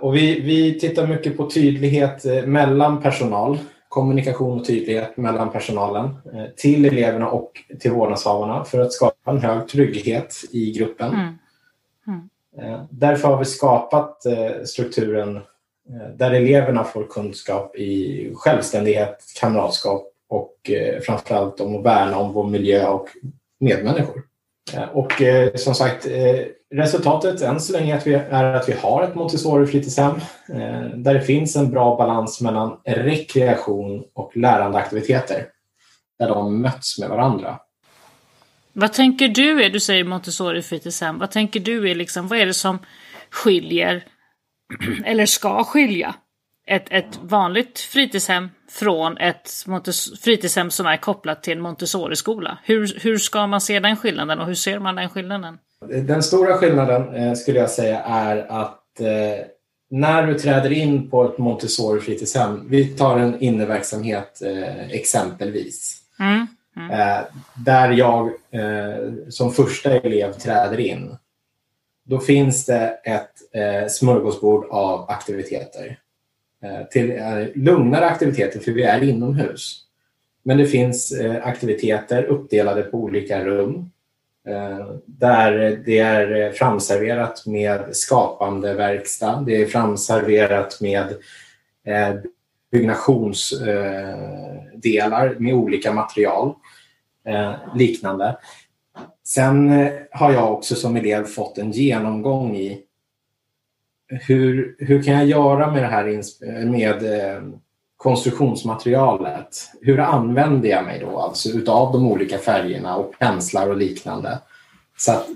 Och 0.00 0.16
vi, 0.16 0.40
vi 0.40 0.80
tittar 0.80 1.06
mycket 1.06 1.36
på 1.36 1.50
tydlighet 1.50 2.46
mellan 2.46 3.02
personal, 3.02 3.58
kommunikation 3.88 4.60
och 4.60 4.66
tydlighet 4.66 5.16
mellan 5.16 5.52
personalen 5.52 6.16
till 6.56 6.84
eleverna 6.84 7.28
och 7.28 7.52
till 7.80 7.90
vårdnadshavarna 7.90 8.64
för 8.64 8.80
att 8.80 8.92
skapa 8.92 9.30
en 9.30 9.38
hög 9.38 9.68
trygghet 9.68 10.34
i 10.50 10.72
gruppen. 10.72 11.12
Mm. 11.12 11.34
Mm. 12.58 12.86
Därför 12.90 13.28
har 13.28 13.38
vi 13.38 13.44
skapat 13.44 14.22
strukturen 14.64 15.40
Eh, 15.90 16.16
där 16.16 16.30
eleverna 16.30 16.84
får 16.84 17.06
kunskap 17.06 17.76
i 17.76 18.30
självständighet, 18.34 19.24
kamratskap 19.40 20.12
och 20.28 20.70
eh, 20.70 21.00
framförallt 21.00 21.60
om 21.60 21.76
att 21.76 21.84
värna 21.84 22.18
om 22.18 22.32
vår 22.32 22.48
miljö 22.48 22.86
och 22.86 23.08
medmänniskor. 23.60 24.22
Eh, 24.74 24.88
och 24.88 25.12
som 25.54 25.74
sagt, 25.74 26.06
resultatet 26.74 27.42
än 27.42 27.60
så 27.60 27.72
länge 27.72 28.00
är 28.30 28.44
att 28.44 28.68
vi 28.68 28.72
har 28.72 29.02
ett 29.02 29.14
Montessori-fritidshem 29.14 30.20
där 30.94 31.14
det 31.14 31.20
finns 31.20 31.56
en 31.56 31.70
bra 31.70 31.96
balans 31.96 32.40
mellan 32.40 32.80
rekreation 32.84 34.04
och 34.14 34.36
lärandeaktiviteter 34.36 35.46
där 36.18 36.28
de 36.28 36.62
möts 36.62 36.98
med 36.98 37.08
varandra. 37.08 37.58
Vad 38.72 38.92
tänker 38.92 39.28
du 39.28 39.64
är, 39.64 39.70
du 39.70 39.80
säger 39.80 40.04
Montessori 40.04 40.62
fritidshem, 40.62 41.18
vad 41.18 41.30
tänker 41.30 41.60
du 41.60 41.90
är 41.90 41.94
liksom, 41.94 42.28
vad 42.28 42.38
är 42.38 42.46
det 42.46 42.54
som 42.54 42.78
skiljer 43.30 44.04
eller 45.04 45.26
ska 45.26 45.64
skilja 45.64 46.14
ett, 46.66 46.86
ett 46.90 47.18
vanligt 47.22 47.78
fritidshem 47.78 48.48
från 48.70 49.16
ett 49.16 49.50
fritidshem 50.22 50.70
som 50.70 50.86
är 50.86 50.96
kopplat 50.96 51.42
till 51.42 51.52
en 51.52 51.60
Montessori-skola. 51.60 52.58
Hur, 52.64 53.00
hur 53.00 53.18
ska 53.18 53.46
man 53.46 53.60
se 53.60 53.80
den 53.80 53.96
skillnaden 53.96 54.40
och 54.40 54.46
hur 54.46 54.54
ser 54.54 54.78
man 54.78 54.94
den 54.94 55.08
skillnaden? 55.08 55.58
Den 55.88 56.22
stora 56.22 56.54
skillnaden 56.54 57.14
eh, 57.14 57.34
skulle 57.34 57.58
jag 57.58 57.70
säga 57.70 58.00
är 58.00 58.36
att 58.50 59.00
eh, 59.00 59.46
när 59.90 60.26
du 60.26 60.38
träder 60.38 60.72
in 60.72 61.10
på 61.10 61.24
ett 61.24 61.38
Montessori-fritidshem, 61.38 62.68
vi 62.68 62.84
tar 62.84 63.18
en 63.18 63.40
inneverksamhet 63.40 64.42
eh, 64.42 64.90
exempelvis, 64.90 66.02
mm. 66.20 66.46
Mm. 66.76 66.90
Eh, 66.90 67.24
där 67.54 67.90
jag 67.90 68.26
eh, 68.50 69.12
som 69.28 69.52
första 69.52 69.90
elev 69.90 70.32
träder 70.32 70.80
in 70.80 71.16
då 72.04 72.18
finns 72.18 72.66
det 72.66 72.98
ett 73.04 73.32
eh, 73.52 73.88
smörgåsbord 73.88 74.66
av 74.70 75.10
aktiviteter. 75.10 75.98
Eh, 76.64 76.86
till 76.90 77.10
eh, 77.10 77.46
lugnare 77.54 78.06
aktiviteter, 78.06 78.60
för 78.60 78.72
vi 78.72 78.82
är 78.82 79.02
inomhus. 79.02 79.80
Men 80.42 80.58
det 80.58 80.66
finns 80.66 81.12
eh, 81.12 81.46
aktiviteter 81.46 82.24
uppdelade 82.24 82.82
på 82.82 82.98
olika 82.98 83.44
rum 83.44 83.90
eh, 84.48 84.86
där 85.06 85.82
det 85.84 85.98
är 85.98 86.40
eh, 86.40 86.52
framserverat 86.52 87.46
med 87.46 87.96
skapande 87.96 88.74
verkstad. 88.74 89.42
Det 89.46 89.62
är 89.62 89.66
framserverat 89.66 90.80
med 90.80 91.06
eh, 91.86 92.14
byggnationsdelar 92.72 95.26
eh, 95.26 95.32
med 95.38 95.54
olika 95.54 95.92
material 95.92 96.54
eh, 97.26 97.54
liknande. 97.74 98.36
Sen 99.24 99.72
eh, 99.72 99.92
har 100.10 100.32
jag 100.32 100.52
också 100.52 100.74
som 100.74 100.96
elev 100.96 101.24
fått 101.24 101.58
en 101.58 101.72
genomgång 101.72 102.56
i 102.56 102.80
hur, 104.08 104.76
hur 104.78 105.02
kan 105.02 105.14
jag 105.14 105.26
göra 105.26 105.72
med 105.72 105.82
det 105.82 105.86
här 105.86 106.22
med 106.66 107.20
eh, 107.20 107.42
konstruktionsmaterialet? 107.96 109.70
Hur 109.80 110.00
använder 110.00 110.68
jag 110.68 110.84
mig 110.84 111.00
då 111.00 111.18
alltså 111.18 111.48
utav 111.48 111.92
de 111.92 112.06
olika 112.06 112.38
färgerna 112.38 112.96
och 112.96 113.18
penslar 113.18 113.70
och 113.70 113.76
liknande? 113.76 114.38
Så 114.96 115.12
att 115.12 115.26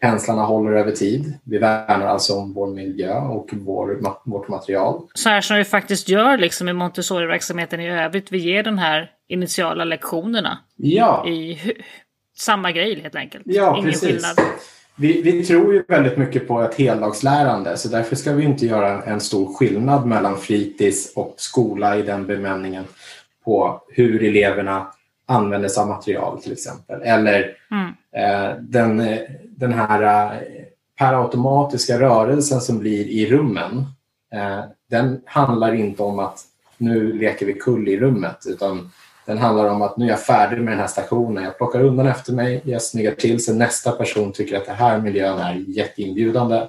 penslarna 0.00 0.42
håller 0.42 0.72
över 0.72 0.92
tid. 0.92 1.38
Vi 1.44 1.58
värnar 1.58 2.06
alltså 2.06 2.34
om 2.34 2.52
vår 2.52 2.66
miljö 2.66 3.18
och 3.20 3.50
vår, 3.52 4.00
vårt 4.24 4.48
material. 4.48 5.02
Så 5.14 5.28
här 5.28 5.40
som 5.40 5.56
vi 5.56 5.64
faktiskt 5.64 6.08
gör 6.08 6.38
liksom 6.38 6.68
i 6.68 6.72
Montessori-verksamheten 6.72 7.80
i 7.80 7.90
övrigt. 7.90 8.32
Vi 8.32 8.38
ger 8.38 8.62
den 8.62 8.78
här 8.78 9.10
initiala 9.28 9.84
lektionerna. 9.84 10.58
Ja. 10.76 11.28
I 11.28 11.58
samma 12.38 12.72
grej 12.72 13.00
helt 13.00 13.14
enkelt. 13.14 13.44
Ja, 13.46 13.76
Ingen 13.78 13.90
precis. 13.90 14.08
skillnad. 14.08 14.36
Vi, 14.98 15.22
vi 15.22 15.44
tror 15.44 15.74
ju 15.74 15.84
väldigt 15.88 16.18
mycket 16.18 16.48
på 16.48 16.60
ett 16.62 16.74
heldagslärande 16.74 17.76
så 17.76 17.88
därför 17.88 18.16
ska 18.16 18.32
vi 18.32 18.44
inte 18.44 18.66
göra 18.66 19.02
en 19.02 19.20
stor 19.20 19.54
skillnad 19.54 20.06
mellan 20.06 20.36
fritids 20.38 21.12
och 21.16 21.34
skola 21.36 21.96
i 21.96 22.02
den 22.02 22.26
benämningen 22.26 22.84
på 23.44 23.82
hur 23.88 24.22
eleverna 24.24 24.86
använder 25.26 25.68
sig 25.68 25.80
av 25.80 25.88
material 25.88 26.42
till 26.42 26.52
exempel. 26.52 27.02
Eller 27.02 27.56
Mm. 27.70 27.86
eh, 28.16 28.56
den, 28.60 29.18
den 29.56 29.72
här 29.72 30.32
eh, 30.32 30.40
per 30.98 31.22
automatiska 31.22 32.00
rörelsen 32.00 32.60
som 32.60 32.78
blir 32.78 33.06
i 33.06 33.26
rummen. 33.30 33.84
Eh, 34.34 34.60
den 34.90 35.20
handlar 35.26 35.74
inte 35.74 36.02
om 36.02 36.18
att 36.18 36.40
nu 36.78 37.12
leker 37.12 37.46
vi 37.46 37.52
kull 37.52 37.88
i 37.88 37.98
rummet 38.00 38.38
utan 38.46 38.90
den 39.26 39.38
handlar 39.38 39.68
om 39.68 39.82
att 39.82 39.96
nu 39.96 40.04
är 40.04 40.08
jag 40.10 40.20
färdig 40.20 40.58
med 40.62 40.72
den 40.72 40.80
här 40.80 40.86
stationen. 40.86 41.44
Jag 41.44 41.58
plockar 41.58 41.80
undan 41.80 42.06
efter 42.06 42.32
mig, 42.32 42.62
jag 42.64 42.82
snyggar 42.82 43.14
till 43.14 43.44
så 43.44 43.54
nästa 43.54 43.92
person 43.92 44.32
tycker 44.32 44.56
att 44.56 44.66
den 44.66 44.76
här 44.76 45.00
miljön 45.00 45.38
är 45.38 45.64
jätteinbjudande. 45.68 46.66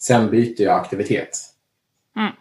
Sen 0.00 0.30
byter 0.30 0.62
jag 0.62 0.80
aktivitet 0.80 1.38
Mm. 2.16 2.32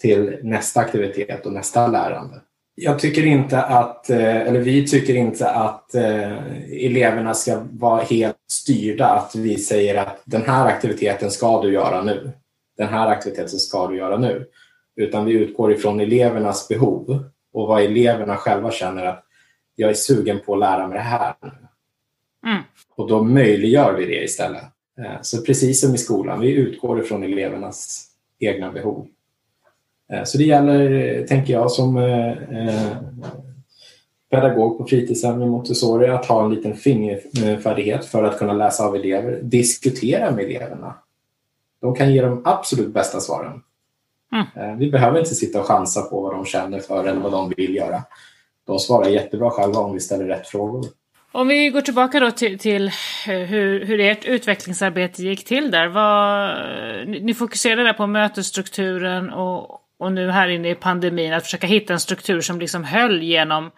till 0.00 0.38
nästa 0.42 0.80
aktivitet 0.80 1.46
och 1.46 1.52
nästa 1.52 1.86
lärande. 1.86 2.40
Jag 2.74 2.98
tycker 2.98 3.26
inte 3.26 3.62
att, 3.62 4.10
eh, 4.10 4.36
eller 4.40 4.60
vi 4.60 4.86
tycker 4.86 5.14
inte 5.14 5.50
att 5.50 5.94
eh, 5.94 6.32
eleverna 6.86 7.34
ska 7.34 7.62
vara 7.70 8.02
helt 8.02 8.36
styrda. 8.50 9.06
Att 9.06 9.34
vi 9.34 9.58
säger 9.58 9.94
att 9.94 10.22
den 10.24 10.42
här 10.42 10.66
aktiviteten 10.66 11.30
ska 11.30 11.62
du 11.62 11.72
göra 11.72 12.02
nu. 12.02 12.32
Den 12.76 12.88
här 12.88 13.08
aktiviteten 13.08 13.58
ska 13.58 13.86
du 13.86 13.96
göra 13.96 14.16
nu. 14.16 14.46
Utan 14.96 15.24
vi 15.24 15.32
utgår 15.32 15.72
ifrån 15.72 16.00
elevernas 16.00 16.68
behov 16.68 17.24
och 17.52 17.68
vad 17.68 17.82
eleverna 17.82 18.36
själva 18.36 18.70
känner 18.70 19.06
att 19.06 19.24
jag 19.76 19.90
är 19.90 19.94
sugen 19.94 20.40
på 20.46 20.54
att 20.54 20.60
lära 20.60 20.88
mig 20.88 20.98
det 20.98 21.04
här. 21.04 21.34
Mm. 22.46 22.62
Och 22.94 23.08
då 23.08 23.22
möjliggör 23.22 23.92
vi 23.92 24.06
det 24.06 24.24
istället. 24.24 24.62
Eh, 24.98 25.20
Så 25.22 25.42
precis 25.42 25.80
som 25.80 25.94
i 25.94 25.98
skolan, 25.98 26.40
vi 26.40 26.52
utgår 26.52 27.00
ifrån 27.00 27.22
elevernas 27.22 28.08
egna 28.38 28.72
behov. 28.72 29.06
Eh, 30.12 30.24
Så 30.24 30.38
det 30.38 30.44
gäller, 30.44 30.90
eh, 30.90 31.24
tänker 31.24 31.52
jag, 31.52 31.70
som 31.70 31.94
pedagog 34.30 34.78
på 34.78 34.86
fritidshem 34.86 35.42
i 35.42 35.46
Montessori 35.46 36.08
att 36.08 36.26
ha 36.26 36.44
en 36.44 36.54
liten 36.54 36.76
fingerfärdighet 36.76 38.04
för 38.04 38.24
att 38.24 38.38
kunna 38.38 38.52
läsa 38.52 38.84
av 38.84 38.96
elever. 38.96 39.40
Diskutera 39.42 40.30
med 40.30 40.44
eleverna. 40.44 40.94
De 41.80 41.94
kan 41.94 42.14
ge 42.14 42.22
de 42.22 42.42
absolut 42.44 42.94
bästa 42.94 43.20
svaren. 43.20 43.62
Mm. 44.32 44.46
Eh, 44.56 44.76
Vi 44.78 44.90
behöver 44.90 45.18
inte 45.18 45.34
sitta 45.34 45.60
och 45.60 45.66
chansa 45.66 46.02
på 46.02 46.20
vad 46.20 46.32
de 46.34 46.44
känner 46.44 46.80
för 46.80 47.04
eller 47.04 47.20
vad 47.20 47.32
de 47.32 47.52
vill 47.56 47.74
göra. 47.74 48.02
De 48.66 48.78
svarar 48.78 49.08
jättebra 49.08 49.50
själva 49.50 49.80
om 49.80 49.92
vi 49.92 50.00
ställer 50.00 50.24
rätt 50.24 50.48
frågor. 50.48 50.84
Om 51.32 51.48
vi 51.48 51.68
går 51.68 51.80
tillbaka 51.80 52.20
då 52.20 52.30
till, 52.30 52.58
till 52.58 52.86
eh, 53.28 53.38
hur, 53.38 53.84
hur 53.84 54.00
ert 54.00 54.24
utvecklingsarbete 54.24 55.22
gick 55.22 55.44
till 55.44 55.70
där. 55.70 55.86
Vad, 55.86 56.56
ni, 57.08 57.20
ni 57.20 57.34
fokuserade 57.34 57.84
där 57.84 57.92
på 57.92 58.06
mötesstrukturen 58.06 59.30
och, 59.30 59.70
och 59.98 60.12
nu 60.12 60.30
här 60.30 60.48
inne 60.48 60.70
i 60.70 60.74
pandemin 60.74 61.32
att 61.32 61.42
försöka 61.42 61.66
hitta 61.66 61.92
en 61.92 62.00
struktur 62.00 62.40
som 62.40 62.58
liksom 62.58 62.84
höll 62.84 63.22
genom 63.22 63.70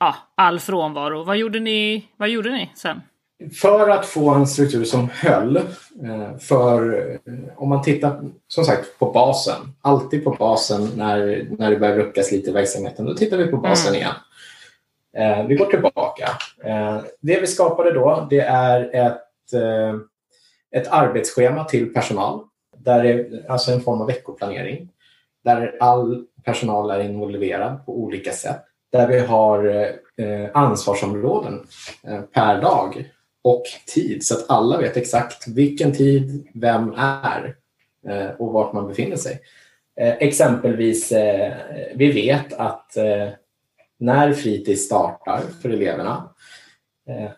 ja, 0.00 0.14
all 0.34 0.60
frånvaro. 0.60 1.24
Vad 1.24 1.36
gjorde 1.36 1.60
ni, 1.60 2.08
vad 2.16 2.28
gjorde 2.28 2.50
ni 2.50 2.70
sen? 2.74 3.00
För 3.48 3.88
att 3.88 4.06
få 4.06 4.30
en 4.30 4.46
struktur 4.46 4.84
som 4.84 5.08
höll, 5.08 5.56
eh, 5.56 6.38
för 6.38 7.00
eh, 7.24 7.34
om 7.56 7.68
man 7.68 7.82
tittar 7.82 8.20
som 8.48 8.64
sagt 8.64 8.98
på 8.98 9.10
basen, 9.12 9.74
alltid 9.80 10.24
på 10.24 10.30
basen 10.30 10.88
när, 10.96 11.46
när 11.58 11.70
det 11.70 11.76
börjar 11.76 11.96
ruckas 11.96 12.32
lite 12.32 12.50
i 12.50 12.52
verksamheten, 12.52 13.06
då 13.06 13.14
tittar 13.14 13.36
vi 13.36 13.46
på 13.46 13.56
basen 13.56 13.94
igen. 13.94 14.14
Eh, 15.16 15.46
Vi 15.46 15.54
går 15.54 15.66
tillbaka. 15.66 16.28
Det 17.20 17.40
vi 17.40 17.46
skapade 17.46 17.92
då, 17.92 18.26
det 18.30 18.40
är 18.40 18.94
ett, 18.94 19.52
ett 20.76 20.88
arbetsschema 20.88 21.64
till 21.64 21.94
personal, 21.94 22.40
där 22.76 23.02
det, 23.02 23.44
alltså 23.48 23.72
en 23.72 23.80
form 23.80 24.00
av 24.00 24.06
veckoplanering, 24.06 24.88
där 25.44 25.76
all 25.80 26.24
personal 26.44 26.90
är 26.90 27.00
involverad 27.00 27.86
på 27.86 27.98
olika 27.98 28.32
sätt, 28.32 28.62
där 28.92 29.08
vi 29.08 29.18
har 29.18 29.88
ansvarsområden 30.54 31.66
per 32.32 32.60
dag 32.62 33.10
och 33.42 33.62
tid 33.86 34.26
så 34.26 34.34
att 34.34 34.44
alla 34.48 34.78
vet 34.78 34.96
exakt 34.96 35.48
vilken 35.48 35.92
tid, 35.92 36.48
vem 36.54 36.94
är 36.96 37.56
eh, 38.08 38.30
och 38.38 38.52
vart 38.52 38.72
man 38.72 38.88
befinner 38.88 39.16
sig. 39.16 39.40
Eh, 39.96 40.14
exempelvis, 40.18 41.12
eh, 41.12 41.52
vi 41.94 42.12
vet 42.12 42.52
att 42.52 42.96
när 43.98 44.32
fritids 44.32 44.84
startar 44.84 45.42
för 45.62 45.68
eleverna 45.70 46.34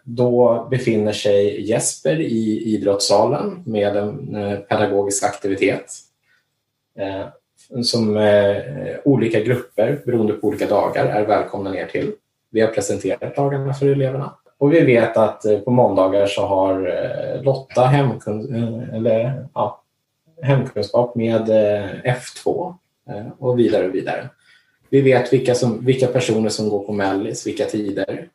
då 0.04 0.66
befinner 0.70 1.12
sig 1.12 1.68
Jesper 1.68 2.20
i 2.20 2.62
idrottssalen 2.64 3.62
med 3.66 3.96
en 3.96 4.36
pedagogisk 4.68 5.24
aktivitet 5.24 5.92
som 7.84 8.16
olika 9.04 9.40
grupper 9.40 10.02
beroende 10.06 10.32
på 10.32 10.46
olika 10.46 10.66
dagar 10.66 11.06
är 11.06 11.26
välkomna 11.26 11.70
ner 11.70 11.86
till. 11.86 12.12
Vi 12.50 12.60
har 12.60 12.68
presenterat 12.68 13.36
dagarna 13.36 13.74
för 13.74 13.86
eleverna. 13.86 14.34
Och 14.62 14.72
vi 14.72 14.80
vet 14.80 15.16
att 15.16 15.44
eh, 15.44 15.58
på 15.58 15.70
måndagar 15.70 16.26
så 16.26 16.46
har 16.46 16.86
eh, 16.86 17.42
Lotta 17.42 17.82
hemkun 17.82 18.54
eh, 18.54 18.96
eller, 18.96 19.46
ja, 19.54 19.82
hemkunskap 20.42 21.14
med 21.14 21.48
F2 22.04 22.74
och 23.38 23.58
vidare 23.58 23.88
och 23.88 23.94
vidare. 23.94 24.28
Vi 24.90 25.00
vet 25.00 25.32
vilka, 25.32 25.54
som, 25.54 25.84
vilka 25.84 26.06
personer 26.06 26.48
som 26.48 26.68
går 26.68 26.86
på 26.86 26.92
mellis, 26.92 27.46
vilka 27.46 27.64
tider. 27.64 28.28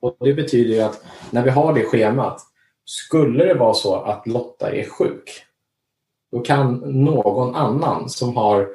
Och 0.00 0.16
Det 0.20 0.34
betyder 0.34 0.74
ju 0.74 0.80
att 0.80 1.04
när 1.30 1.42
vi 1.42 1.50
har 1.50 1.74
det 1.74 1.84
schemat, 1.84 2.40
skulle 2.84 3.44
det 3.44 3.54
vara 3.54 3.74
så 3.74 3.94
att 3.94 4.26
Lotta 4.26 4.72
är 4.72 4.84
sjuk, 4.84 5.30
då 6.32 6.40
kan 6.40 6.74
någon 6.84 7.54
annan 7.54 8.08
som 8.08 8.36
har 8.36 8.68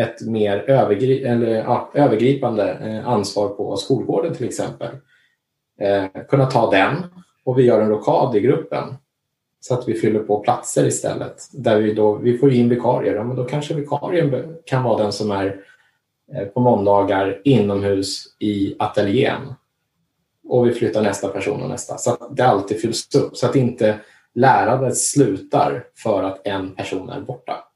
ett 0.00 0.20
mer 0.20 0.58
övergri 0.58 1.24
eller, 1.24 1.50
ja, 1.50 1.90
övergripande 1.94 3.02
ansvar 3.06 3.48
på 3.48 3.76
skolgården 3.76 4.34
till 4.34 4.46
exempel, 4.46 4.88
eh, 5.80 6.04
kunna 6.28 6.46
ta 6.46 6.70
den 6.70 7.04
och 7.44 7.58
vi 7.58 7.62
gör 7.62 7.80
en 7.80 7.88
rokad 7.88 8.36
i 8.36 8.40
gruppen 8.40 8.96
så 9.60 9.74
att 9.74 9.88
vi 9.88 9.94
fyller 9.94 10.20
på 10.20 10.40
platser 10.40 10.86
istället. 10.86 11.48
Där 11.52 11.80
vi, 11.80 11.94
då, 11.94 12.14
vi 12.14 12.38
får 12.38 12.52
in 12.52 12.68
vikarier, 12.68 13.14
ja, 13.14 13.24
men 13.24 13.36
då 13.36 13.44
kanske 13.44 13.74
vikarien 13.74 14.56
kan 14.64 14.82
vara 14.82 15.02
den 15.02 15.12
som 15.12 15.30
är 15.30 15.60
eh, 16.34 16.44
på 16.44 16.60
måndagar 16.60 17.40
inomhus 17.44 18.24
i 18.38 18.76
ateljén. 18.78 19.54
Och 20.48 20.66
vi 20.66 20.72
flyttar 20.72 21.02
nästa 21.02 21.28
person 21.28 21.62
och 21.62 21.68
nästa. 21.68 21.98
Så 21.98 22.10
att 22.10 22.36
det 22.36 22.46
alltid 22.46 22.80
fylls 22.80 23.14
upp. 23.14 23.36
Så 23.36 23.46
att 23.46 23.56
inte 23.56 23.98
lärandet 24.34 24.96
slutar 24.96 25.84
för 25.96 26.22
att 26.22 26.46
en 26.46 26.74
person 26.74 27.10
är 27.10 27.20
borta. 27.20 27.67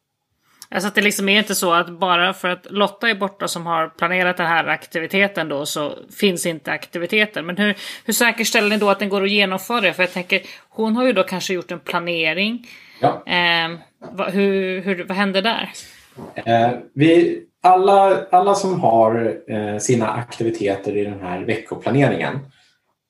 Alltså 0.74 0.88
att 0.88 0.94
det 0.94 1.00
liksom 1.00 1.28
är 1.28 1.38
inte 1.38 1.54
så 1.54 1.72
att 1.72 1.90
bara 1.90 2.32
för 2.32 2.48
att 2.48 2.66
Lotta 2.70 3.08
är 3.08 3.14
borta 3.14 3.48
som 3.48 3.66
har 3.66 3.88
planerat 3.88 4.36
den 4.36 4.46
här 4.46 4.66
aktiviteten 4.66 5.48
då 5.48 5.66
så 5.66 5.92
finns 6.20 6.46
inte 6.46 6.72
aktiviteten. 6.72 7.46
Men 7.46 7.56
hur, 7.56 7.76
hur 8.04 8.12
säkerställer 8.12 8.68
ni 8.68 8.76
då 8.76 8.90
att 8.90 8.98
den 8.98 9.08
går 9.08 9.22
att 9.22 9.30
genomföra? 9.30 9.92
För 9.92 10.02
jag 10.02 10.12
tänker, 10.12 10.40
hon 10.68 10.96
har 10.96 11.06
ju 11.06 11.12
då 11.12 11.22
kanske 11.22 11.54
gjort 11.54 11.70
en 11.70 11.80
planering. 11.80 12.66
Ja. 13.00 13.22
Eh, 13.26 13.78
vad, 14.12 14.30
hur, 14.30 14.80
hur, 14.80 15.04
vad 15.04 15.16
händer 15.16 15.42
där? 15.42 15.70
Eh, 16.34 16.70
vi, 16.94 17.42
alla, 17.62 18.26
alla 18.30 18.54
som 18.54 18.80
har 18.80 19.36
eh, 19.48 19.78
sina 19.78 20.08
aktiviteter 20.08 20.96
i 20.96 21.04
den 21.04 21.20
här 21.20 21.40
veckoplaneringen 21.40 22.38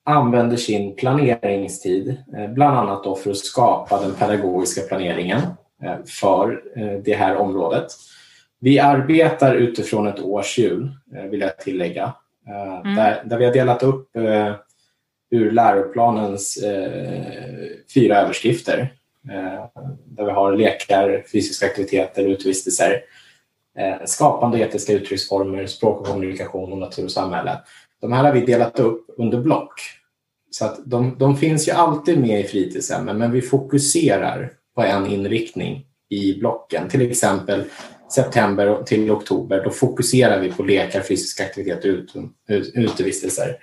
använder 0.05 0.57
sin 0.57 0.95
planeringstid 0.95 2.17
eh, 2.37 2.53
bland 2.53 2.77
annat 2.77 3.03
då 3.03 3.15
för 3.15 3.31
att 3.31 3.37
skapa 3.37 4.01
den 4.01 4.13
pedagogiska 4.13 4.81
planeringen 4.81 5.41
för 6.05 6.61
eh, 6.75 6.99
det 7.05 7.13
här 7.13 7.35
området. 7.35 7.87
Vi 8.59 8.79
arbetar 8.79 9.55
utifrån 9.55 10.07
ett 10.07 10.19
årshjul, 10.19 10.91
eh, 11.15 11.23
vill 11.23 11.41
jag 11.41 11.57
tillägga, 11.57 12.13
eh, 12.47 12.79
Mm. 12.79 12.95
där, 12.95 13.23
där 13.25 13.37
vi 13.37 13.45
har 13.45 13.53
delat 13.53 13.83
upp 13.83 14.15
eh, 14.15 14.55
ur 15.31 15.51
läroplanens 15.51 16.57
eh, 16.57 17.23
fyra 17.93 18.17
överskrifter. 18.17 18.93
Eh, 19.29 19.65
där 20.05 20.25
vi 20.25 20.31
har 20.31 20.55
lekar, 20.57 21.23
fysiska 21.31 21.65
aktiviteter, 21.65 22.25
utvistelser, 22.25 23.01
eh, 23.77 24.05
skapande 24.05 24.59
etiska 24.59 24.93
uttrycksformer, 24.93 25.65
språk 25.65 25.99
och 25.99 26.07
kommunikation 26.07 26.71
och 26.71 26.77
natur 26.77 27.05
och 27.05 27.11
samhälle. 27.11 27.59
De 28.01 28.13
här 28.13 28.23
har 28.23 28.31
vi 28.31 28.45
delat 28.45 28.79
upp 28.79 29.05
under 29.17 29.37
block. 29.37 29.73
Så 30.51 30.65
att 30.65 30.79
de, 30.85 31.15
de 31.19 31.37
finns 31.37 31.67
ju 31.67 31.71
alltid 31.71 32.19
med 32.19 32.39
i 32.39 32.43
fritidshemmen 32.43 33.17
men 33.17 33.31
vi 33.31 33.41
fokuserar 33.41 34.51
på 34.75 34.81
en 34.81 35.05
inriktning 35.07 35.85
i 36.09 36.39
blocken. 36.39 36.89
Till 36.89 37.11
exempel 37.11 37.63
september 38.15 38.83
till 38.83 39.11
oktober, 39.11 39.61
då 39.63 39.69
fokuserar 39.69 40.39
vi 40.39 40.51
på 40.51 40.63
lekar, 40.63 41.01
fysisk 41.01 41.41
aktivitet 41.41 41.79
och 41.79 41.89
ut, 41.89 42.13
ut, 42.49 42.71
utevistelser. 42.75 43.57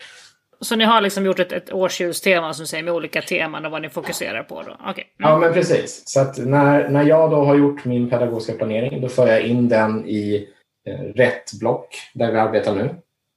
Så 0.60 0.76
ni 0.76 0.84
har 0.84 1.00
liksom 1.00 1.24
gjort 1.26 1.38
ett, 1.38 1.52
ett 1.52 1.72
årshjulstema 1.72 2.54
som 2.54 2.66
säger 2.66 2.84
med 2.84 2.94
olika 2.94 3.22
teman 3.22 3.64
och 3.66 3.72
vad 3.72 3.82
ni 3.82 3.88
fokuserar 3.88 4.42
på 4.42 4.62
då? 4.62 4.76
Ja, 5.18 5.28
Mm. 5.28 5.40
men 5.40 5.52
precis. 5.52 6.02
Så 6.06 6.20
att 6.20 6.38
när, 6.38 6.88
när 6.88 7.04
jag 7.04 7.30
då 7.30 7.36
har 7.44 7.54
gjort 7.56 7.84
min 7.84 8.10
pedagogiska 8.10 8.52
planering, 8.52 9.00
då 9.00 9.08
för 9.08 9.26
jag 9.26 9.42
in 9.42 9.68
den 9.68 10.06
i 10.08 10.48
eh, 10.88 11.00
rätt 11.00 11.52
block 11.60 11.94
där 12.14 12.32
vi 12.32 12.38
arbetar 12.38 12.74
nu. 12.74 12.94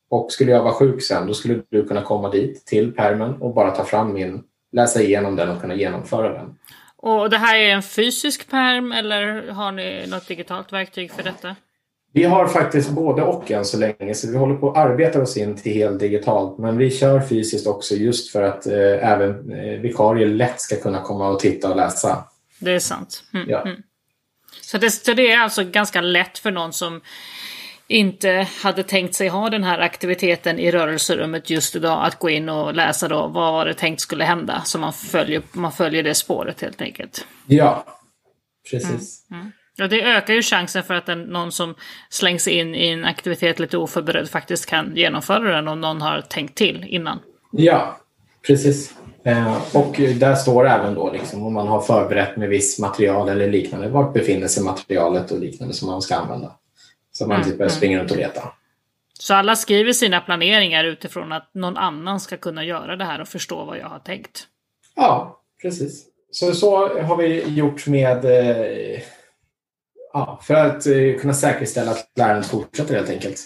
Och 0.10 0.32
skulle 0.32 0.51
jag 0.51 0.63
vara 0.63 0.74
sjuk 0.74 1.03
sen, 1.03 1.27
då 1.27 1.34
skulle 1.34 1.62
du 1.70 1.88
kunna 1.88 2.01
komma 2.01 2.30
dit 2.30 2.65
till 2.65 2.92
permen 2.96 3.34
och 3.42 3.53
bara 3.53 3.72
ta 3.72 3.84
fram 3.84 4.13
min, 4.13 4.44
läsa 4.72 5.01
igenom 5.01 5.36
den 5.36 5.50
och 5.50 5.62
kunna 5.62 5.75
genomföra 5.75 6.34
den. 6.34 6.56
Och 7.05 7.29
det 7.29 7.38
här 7.38 7.55
är 7.55 7.69
en 7.69 7.83
fysisk 7.83 8.50
perm 8.50 8.91
eller 8.91 9.51
har 9.51 9.72
ni 9.72 10.07
något 10.07 10.27
digitalt 10.27 10.74
verktyg 10.74 11.12
för 11.12 11.24
detta? 11.24 11.55
Vi 12.13 12.24
har 12.24 12.48
faktiskt 12.48 12.89
både 12.89 13.22
och 13.22 13.51
än 13.51 13.65
så 13.65 13.77
länge, 13.77 14.13
så 14.13 14.31
vi 14.31 14.38
håller 14.38 14.55
på 14.55 14.72
att 14.72 14.77
arbeta 14.77 15.22
oss 15.22 15.38
in 15.38 15.55
till 15.55 15.74
helt 15.74 16.00
digitalt. 16.00 16.57
Men 16.57 16.77
vi 16.77 16.91
kör 16.91 17.22
fysiskt 17.22 17.67
också 17.67 17.95
just 17.95 18.31
för 18.31 18.41
att 18.43 18.67
eh, 18.67 19.12
även 19.12 19.51
eh, 19.51 19.79
vikarier 19.79 20.27
lätt 20.27 20.62
ska 20.62 20.75
kunna 20.75 21.01
komma 21.01 21.29
och 21.29 21.39
titta 21.39 21.69
och 21.69 21.75
läsa. 21.75 22.24
Det 22.60 22.72
är 22.72 22.79
sant. 22.79 23.24
Mm, 23.33 23.50
Ja. 23.50 23.62
mm. 23.62 23.81
Så, 24.62 24.77
det, 24.77 24.91
så 24.91 25.13
det 25.13 25.31
är 25.31 25.39
alltså 25.39 25.63
ganska 25.63 26.01
lätt 26.01 26.38
för 26.38 26.51
någon 26.51 26.74
som 26.74 27.01
inte 27.87 28.47
hade 28.63 28.83
tänkt 28.83 29.15
sig 29.15 29.27
ha 29.27 29.49
den 29.49 29.63
här 29.63 29.79
aktiviteten 29.79 30.59
i 30.59 30.71
rörelserummet 30.71 31.49
just 31.49 31.75
idag 31.75 32.05
att 32.05 32.19
gå 32.19 32.29
in 32.29 32.49
och 32.49 32.73
läsa 32.73 33.07
då 33.07 33.27
vad 33.27 33.53
var 33.53 33.65
det 33.65 33.73
tänkt 33.73 34.01
skulle 34.01 34.23
hända. 34.23 34.61
Så 34.65 34.79
man 34.79 34.93
följer, 34.93 35.41
man 35.51 35.71
följer 35.71 36.03
det 36.03 36.15
spåret 36.15 36.61
helt 36.61 36.81
enkelt. 36.81 37.25
Ja, 37.45 37.85
precis. 38.71 39.25
Ja, 39.75 39.87
det 39.87 40.03
ökar 40.03 40.33
ju 40.33 40.41
chansen 40.41 40.83
för 40.83 40.93
att 40.93 41.09
en, 41.09 41.21
någon 41.21 41.51
som 41.51 41.75
slängs 42.09 42.47
in 42.47 42.75
i 42.75 42.87
en 42.87 43.05
aktivitet 43.05 43.59
lite 43.59 43.77
oförberedd 43.77 44.29
faktiskt 44.29 44.65
kan 44.65 44.95
genomföra 44.95 45.55
den 45.55 45.67
om 45.67 45.81
någon 45.81 46.01
har 46.01 46.21
tänkt 46.21 46.57
till 46.57 46.85
innan. 46.87 47.19
Ja, 47.51 47.97
precis. 48.47 48.93
Eh, 49.25 49.75
och 49.75 49.95
där 50.15 50.35
står 50.35 50.67
även 50.67 50.93
då 50.93 51.11
liksom, 51.13 51.43
om 51.43 51.53
man 51.53 51.67
har 51.67 51.81
förberett 51.81 52.37
med 52.37 52.49
viss 52.49 52.79
material 52.79 53.29
eller 53.29 53.51
liknande. 53.51 53.89
Vart 53.89 54.13
befinner 54.13 54.47
sig 54.47 54.63
materialet 54.63 55.31
och 55.31 55.39
liknande 55.39 55.73
som 55.73 55.87
man 55.87 56.01
ska 56.01 56.15
använda. 56.15 56.51
Så 57.24 57.27
man 57.27 57.36
Mm, 57.36 57.48
inte 57.48 57.58
behöver 57.58 57.75
springa 57.75 58.00
runt 58.00 58.12
och 58.12 58.18
leta. 58.18 58.42
Så 59.20 59.34
alla 59.34 59.56
skriver 59.56 59.94
sina 59.94 60.22
planeringar 60.22 60.84
utifrån 60.84 61.32
att 61.32 61.50
någon 61.53 61.77
annan 61.77 62.20
ska 62.20 62.38
kunna 62.38 62.63
göra 62.65 62.96
det 62.96 63.06
här 63.06 63.22
och 63.22 63.27
förstå 63.27 63.65
vad 63.65 63.77
jag 63.77 63.88
har 63.89 64.00
tänkt. 64.00 64.48
Ja, 64.96 65.42
precis. 65.62 66.06
Så, 66.32 66.53
så 66.53 67.00
har 67.01 67.18
vi 67.18 67.44
gjort 67.50 67.88
med 67.88 68.25
eh, 68.25 69.01
ja, 70.13 70.39
för 70.44 70.53
att 70.53 70.88
eh, 70.88 71.22
kunna 71.22 71.34
säkerställa 71.34 71.92
att 71.92 72.12
lärandet 72.15 72.46
fortsätter 72.46 72.96
helt 72.96 73.10
enkelt. 73.10 73.39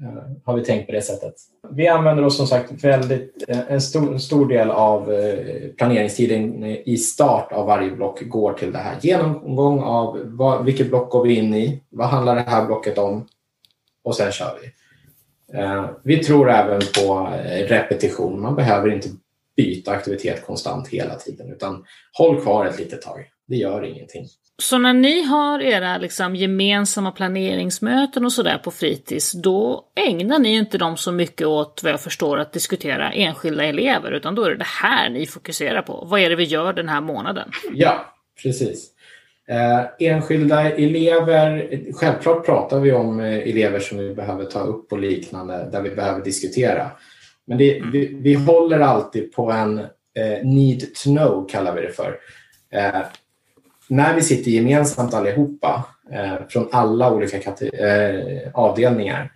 Eh, 0.00 0.22
har 0.44 0.56
vi 0.56 0.64
tänkt 0.64 0.86
på 0.86 0.92
det 0.92 1.02
sättet. 1.02 1.34
Vi 1.70 1.88
använder 1.88 2.24
oss 2.24 2.36
som 2.36 2.46
sagt 2.46 2.84
väldigt, 2.84 3.44
eh, 3.48 3.72
en, 3.72 3.80
stor, 3.80 4.12
en 4.12 4.20
stor 4.20 4.48
del 4.48 4.70
av 4.70 5.12
eh, 5.12 5.68
planeringstiden 5.76 6.64
i 6.64 6.96
start 6.96 7.52
av 7.52 7.66
varje 7.66 7.90
block 7.90 8.28
går 8.28 8.52
till 8.52 8.72
det 8.72 8.78
här. 8.78 8.96
Genomgång 9.00 9.82
av 9.82 10.20
vad, 10.24 10.64
vilket 10.64 10.88
block 10.88 11.10
går 11.10 11.24
vi 11.24 11.34
in 11.34 11.54
i? 11.54 11.82
Vad 11.88 12.08
handlar 12.08 12.34
det 12.34 12.40
här 12.40 12.66
blocket 12.66 12.98
om? 12.98 13.26
Och 14.04 14.16
sen 14.16 14.32
kör 14.32 14.58
vi. 14.62 14.70
Vi 16.02 16.24
tror 16.24 16.50
även 16.50 16.80
på 16.80 17.28
repetition. 17.68 18.40
Man 18.40 18.56
behöver 18.56 18.88
inte 18.88 19.08
byta 19.56 19.90
aktivitet 19.90 20.46
konstant 20.46 20.88
hela 20.88 21.14
tiden 21.14 21.52
utan 21.52 21.84
håll 22.12 22.40
kvar 22.40 22.66
ett 22.66 22.78
litet 22.78 23.02
tag. 23.02 23.30
Det 23.46 23.56
gör 23.56 23.84
ingenting. 23.84 24.26
Så 24.60 24.78
när 24.78 24.92
ni 24.92 25.22
har 25.22 25.60
era 25.60 25.98
liksom, 25.98 26.36
gemensamma 26.36 27.12
planeringsmöten 27.12 28.24
och 28.24 28.32
sådär 28.32 28.58
på 28.58 28.70
fritids, 28.70 29.32
då 29.32 29.84
ägnar 30.08 30.38
ni 30.38 30.54
inte 30.54 30.78
dem 30.78 30.96
så 30.96 31.12
mycket 31.12 31.46
åt, 31.46 31.80
vad 31.82 31.92
jag 31.92 32.00
förstår, 32.00 32.38
att 32.38 32.52
diskutera 32.52 33.12
enskilda 33.12 33.64
elever, 33.64 34.12
utan 34.12 34.34
då 34.34 34.44
är 34.44 34.50
det 34.50 34.56
det 34.56 34.64
här 34.82 35.10
ni 35.10 35.26
fokuserar 35.26 35.82
på. 35.82 36.06
Vad 36.10 36.20
är 36.20 36.30
det 36.30 36.36
vi 36.36 36.44
gör 36.44 36.72
den 36.72 36.88
här 36.88 37.00
månaden? 37.00 37.50
Ja, 37.72 38.14
precis. 38.42 38.90
Eh, 39.48 40.08
enskilda 40.08 40.70
elever, 40.70 41.70
självklart 41.92 42.46
pratar 42.46 42.80
vi 42.80 42.92
om 42.92 43.20
eh, 43.20 43.38
elever 43.38 43.80
som 43.80 43.98
vi 43.98 44.14
behöver 44.14 44.44
ta 44.44 44.60
upp 44.60 44.92
och 44.92 44.98
liknande, 44.98 45.68
där 45.72 45.82
vi 45.82 45.90
behöver 45.90 46.24
diskutera. 46.24 46.90
Men 47.46 47.58
det, 47.58 47.82
vi, 47.92 48.18
vi 48.20 48.34
håller 48.34 48.80
alltid 48.80 49.32
på 49.32 49.50
en 49.50 49.78
eh, 49.78 50.44
need 50.44 50.80
to 50.94 51.10
know, 51.10 51.48
kallar 51.48 51.74
vi 51.74 51.82
det 51.82 51.92
för. 51.92 52.16
Eh, 52.72 53.00
när 53.90 54.14
vi 54.14 54.22
sitter 54.22 54.50
gemensamt 54.50 55.14
allihopa, 55.14 55.84
eh, 56.12 56.34
från 56.48 56.68
alla 56.72 57.12
olika 57.12 57.36
eh, 57.36 58.50
avdelningar, 58.54 59.32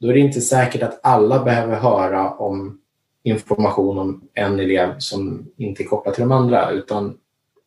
då 0.00 0.08
är 0.08 0.12
det 0.12 0.20
inte 0.20 0.40
säkert 0.40 0.82
att 0.82 1.00
alla 1.02 1.44
behöver 1.44 1.76
höra 1.76 2.30
om 2.30 2.80
information 3.22 3.98
om 3.98 4.28
en 4.34 4.60
elev 4.60 4.98
som 4.98 5.48
inte 5.56 5.82
är 5.82 5.84
kopplad 5.84 6.14
till 6.14 6.22
de 6.22 6.32
andra, 6.32 6.70
utan 6.70 7.18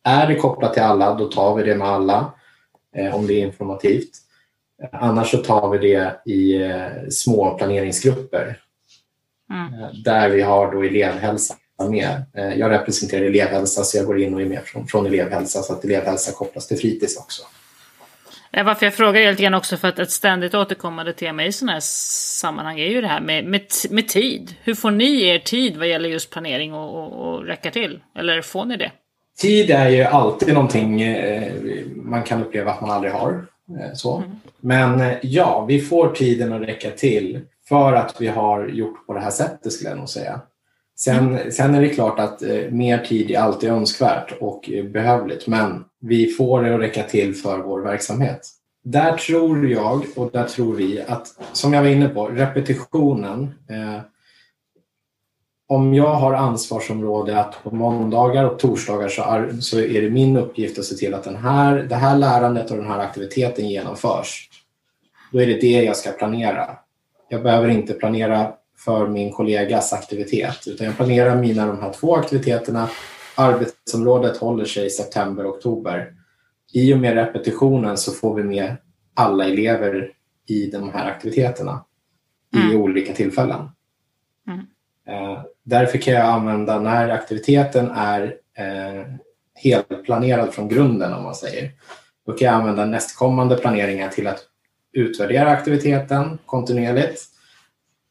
är 0.04 0.26
det 0.26 0.34
kopplat 0.34 0.74
till 0.74 0.82
alla, 0.82 1.14
då 1.14 1.24
tar 1.24 1.56
vi 1.56 1.62
det 1.62 1.76
med 1.76 1.88
alla 1.88 2.32
eh, 2.96 3.14
om 3.14 3.26
det 3.26 3.32
är 3.32 3.46
informativt. 3.46 4.10
Annars 4.92 5.30
så 5.30 5.36
tar 5.38 5.70
vi 5.70 5.78
det 5.78 6.30
i 6.32 6.70
små 7.10 7.58
planeringsgrupper 7.58 8.58
Mm. 9.50 10.02
där 10.04 10.30
vi 10.30 10.42
har 10.42 10.72
då 10.72 10.84
elevhälsa 11.78 11.90
med. 11.90 12.22
Eh, 12.34 12.58
jag 12.58 12.70
representerar 12.70 13.24
elevhälsa 13.24 13.84
så 13.84 13.96
jag 13.96 14.06
går 14.06 14.20
in 14.20 14.34
och 14.34 14.40
är 14.40 14.46
med 14.46 14.64
från, 14.64 14.86
från 14.86 15.06
elevhälsa 15.06 15.62
så 15.62 15.72
att 15.72 15.84
elevhälsa 15.84 16.32
kopplas 16.32 16.68
till 16.68 16.78
fritids 16.78 17.16
också. 17.16 17.42
Eh, 18.52 18.64
Varför 18.64 18.86
jag 18.86 18.94
frågar 18.94 19.20
är 19.20 19.30
lite 19.30 19.42
grann 19.42 19.54
också 19.54 19.76
för 19.76 19.88
att 19.88 19.98
ett 19.98 20.10
ständigt 20.10 20.54
återkommande 20.54 21.12
tema 21.12 21.44
i 21.44 21.52
sådana 21.52 21.72
här 21.72 21.80
sammanhang 21.80 22.80
är 22.80 22.88
ju 22.88 23.00
det 23.00 23.08
här 23.08 23.20
med, 23.20 23.44
med, 23.44 23.62
med 23.90 24.08
tid. 24.08 24.54
Hur 24.62 24.74
får 24.74 24.90
ni 24.90 25.22
er 25.22 25.38
tid 25.38 25.76
vad 25.76 25.88
gäller 25.88 26.08
just 26.08 26.30
planering 26.30 26.74
och, 26.74 27.04
och, 27.04 27.28
och 27.28 27.44
räcka 27.44 27.70
till? 27.70 28.00
Eller 28.18 28.42
får 28.42 28.64
ni 28.64 28.76
det? 28.76 28.92
Tid 29.38 29.70
är 29.70 29.88
ju 29.88 30.02
alltid 30.02 30.54
någonting 30.54 31.02
eh, 31.02 31.52
man 31.94 32.22
kan 32.22 32.42
uppleva 32.42 32.70
att 32.70 32.80
man 32.80 32.90
aldrig 32.90 33.12
har. 33.12 33.46
Så. 33.94 34.22
Men 34.60 35.00
eh, 35.00 35.16
ja, 35.22 35.64
vi 35.68 35.80
får 35.80 36.08
tiden 36.08 36.52
att 36.52 36.68
räcka 36.68 36.90
till 36.90 37.40
för 37.68 37.92
att 37.92 38.20
vi 38.20 38.26
har 38.26 38.68
gjort 38.68 39.06
på 39.06 39.14
det 39.14 39.20
här 39.20 39.30
sättet 39.30 39.72
skulle 39.72 39.90
jag 39.90 39.98
nog 39.98 40.08
säga. 40.08 40.40
Sen, 41.00 41.52
sen 41.52 41.74
är 41.74 41.80
det 41.80 41.88
klart 41.88 42.18
att 42.18 42.42
eh, 42.42 42.70
mer 42.70 42.98
tid 42.98 43.30
är 43.30 43.38
alltid 43.38 43.70
önskvärt 43.70 44.32
och 44.40 44.70
eh, 44.70 44.84
behövligt 44.84 45.46
men 45.46 45.84
vi 46.00 46.26
får 46.26 46.62
det 46.62 46.74
att 46.74 46.80
räcka 46.80 47.02
till 47.02 47.34
för 47.34 47.58
vår 47.58 47.80
verksamhet. 47.80 48.48
Där 48.84 49.16
tror 49.16 49.68
jag 49.68 50.04
och 50.16 50.30
där 50.32 50.44
tror 50.44 50.74
vi 50.74 51.00
att, 51.00 51.26
som 51.52 51.72
jag 51.72 51.82
var 51.82 51.88
inne 51.88 52.08
på, 52.08 52.26
repetitionen 52.26 53.42
eh, 53.42 54.00
om 55.68 55.94
jag 55.94 56.14
har 56.14 56.34
ansvarsområde 56.34 57.40
att 57.40 57.62
på 57.62 57.70
måndagar 57.70 58.44
och 58.44 58.58
torsdagar 58.58 59.08
så 59.08 59.22
är, 59.22 59.52
så 59.60 59.80
är 59.80 60.02
det 60.02 60.10
min 60.10 60.36
uppgift 60.36 60.78
att 60.78 60.84
se 60.84 60.94
till 60.94 61.14
att 61.14 61.24
den 61.24 61.36
här, 61.36 61.76
det 61.76 61.94
här 61.94 62.18
lärandet 62.18 62.70
och 62.70 62.76
den 62.76 62.86
här 62.86 62.98
aktiviteten 62.98 63.68
genomförs. 63.68 64.50
Då 65.32 65.42
är 65.42 65.46
det 65.46 65.60
det 65.60 65.82
jag 65.82 65.96
ska 65.96 66.10
planera. 66.10 66.76
Jag 67.28 67.42
behöver 67.42 67.68
inte 67.68 67.92
planera 67.92 68.52
för 68.78 69.08
min 69.08 69.32
kollegas 69.32 69.92
aktivitet 69.92 70.66
utan 70.66 70.86
jag 70.86 70.96
planerar 70.96 71.36
mina 71.36 71.66
de 71.66 71.82
här 71.82 71.92
två 71.92 72.16
aktiviteterna. 72.16 72.88
Arbetsområdet 73.34 74.36
håller 74.36 74.64
sig 74.64 74.86
i 74.86 74.90
september, 74.90 75.50
oktober. 75.50 76.12
I 76.72 76.94
och 76.94 76.98
med 76.98 77.14
repetitionen 77.14 77.96
så 77.96 78.12
får 78.12 78.34
vi 78.34 78.42
med 78.42 78.76
alla 79.14 79.44
elever 79.44 80.12
i 80.46 80.70
de 80.70 80.92
här 80.92 81.10
aktiviteterna 81.10 81.84
i 82.56 82.58
Mm. 82.58 82.76
olika 82.76 83.12
tillfällen. 83.12 83.68
Mm. 84.46 84.60
Eh, 85.08 85.42
därför 85.62 85.98
kan 85.98 86.14
jag 86.14 86.26
använda 86.26 86.80
när 86.80 87.08
aktiviteten 87.08 87.90
är 87.90 88.22
eh, 88.58 89.04
helt 89.54 90.04
planerad 90.04 90.54
från 90.54 90.68
grunden 90.68 91.12
om 91.12 91.22
man 91.22 91.34
säger. 91.34 91.70
Då 92.26 92.32
kan 92.32 92.46
jag 92.46 92.54
använda 92.54 92.84
nästkommande 92.84 93.56
planeringar 93.56 94.08
till 94.08 94.26
att 94.26 94.40
utvärdera 94.92 95.50
aktiviteten 95.50 96.38
kontinuerligt 96.46 97.24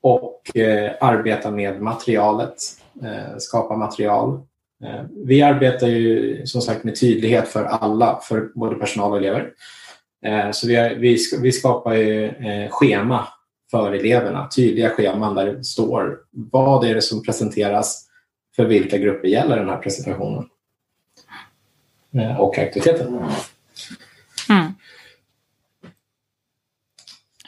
och 0.01 0.57
eh, 0.57 0.91
arbeta 1.01 1.51
med 1.51 1.81
materialet, 1.81 2.55
eh, 3.03 3.37
skapa 3.37 3.75
material. 3.77 4.41
Eh, 4.83 5.01
vi 5.25 5.41
arbetar 5.41 5.87
ju 5.87 6.45
som 6.45 6.61
sagt 6.61 6.83
med 6.83 6.99
tydlighet 6.99 7.47
för 7.47 7.63
alla, 7.63 8.19
för 8.23 8.49
både 8.55 8.75
personal 8.75 9.11
och 9.11 9.17
elever. 9.17 9.51
Eh, 10.25 10.51
så 10.51 10.67
vi, 10.67 10.75
har, 10.75 10.89
vi, 10.89 11.15
sk- 11.15 11.41
vi 11.41 11.51
skapar 11.51 11.93
ju 11.93 12.25
eh, 12.25 12.69
schema 12.69 13.27
för 13.71 13.91
eleverna, 13.91 14.49
tydliga 14.55 14.89
scheman 14.89 15.35
där 15.35 15.45
det 15.53 15.63
står 15.63 16.19
vad 16.31 16.85
är 16.85 16.95
det 16.95 17.01
som 17.01 17.23
presenteras, 17.23 18.03
för 18.55 18.65
vilka 18.65 18.97
grupper 18.97 19.27
gäller 19.27 19.57
den 19.57 19.69
här 19.69 19.77
presentationen 19.77 20.49
eh, 22.15 22.41
och 22.41 22.57
aktiviteten. 22.59 23.19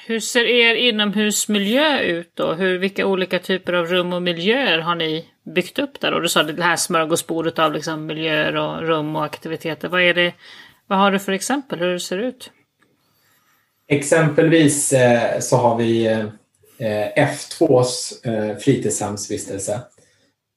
Hur 0.10 0.20
ser 0.20 0.46
er 0.46 0.76
inomhusmiljö 0.76 2.00
ut 2.00 2.32
då? 2.34 2.54
Hur, 2.54 2.78
vilka 2.78 3.06
olika 3.06 3.40
typer 3.40 3.74
av 3.74 3.86
rum 3.86 4.14
och 4.14 4.22
miljöer 4.22 4.78
har 4.78 4.96
ni 4.96 5.26
byggt 5.56 5.80
upp 5.80 6.00
där? 6.00 6.14
Och 6.14 6.22
du 6.22 6.30
sa 6.30 6.44
det 6.44 6.64
här 6.64 6.76
smörgåsbordet 6.76 7.60
av 7.60 7.74
liksom 7.74 8.06
miljöer 8.06 8.56
och 8.56 8.82
rum 8.82 9.16
och 9.16 9.26
aktiviteter. 9.26 9.88
Vad, 9.88 10.02
är 10.02 10.14
det, 10.14 10.34
vad 10.88 11.00
har 11.00 11.12
du 11.12 11.20
för 11.20 11.32
exempel 11.32 11.80
hur 11.80 11.94
det 11.94 12.00
ser 12.00 12.18
ut? 12.18 12.52
Exempelvis 13.88 14.94
eh, 14.94 15.40
så 15.40 15.58
har 15.58 15.78
vi 15.78 16.08
eh, 16.08 16.26
F2s 17.16 18.28
eh, 18.28 18.58
fritidshemsvistelse. 18.58 19.82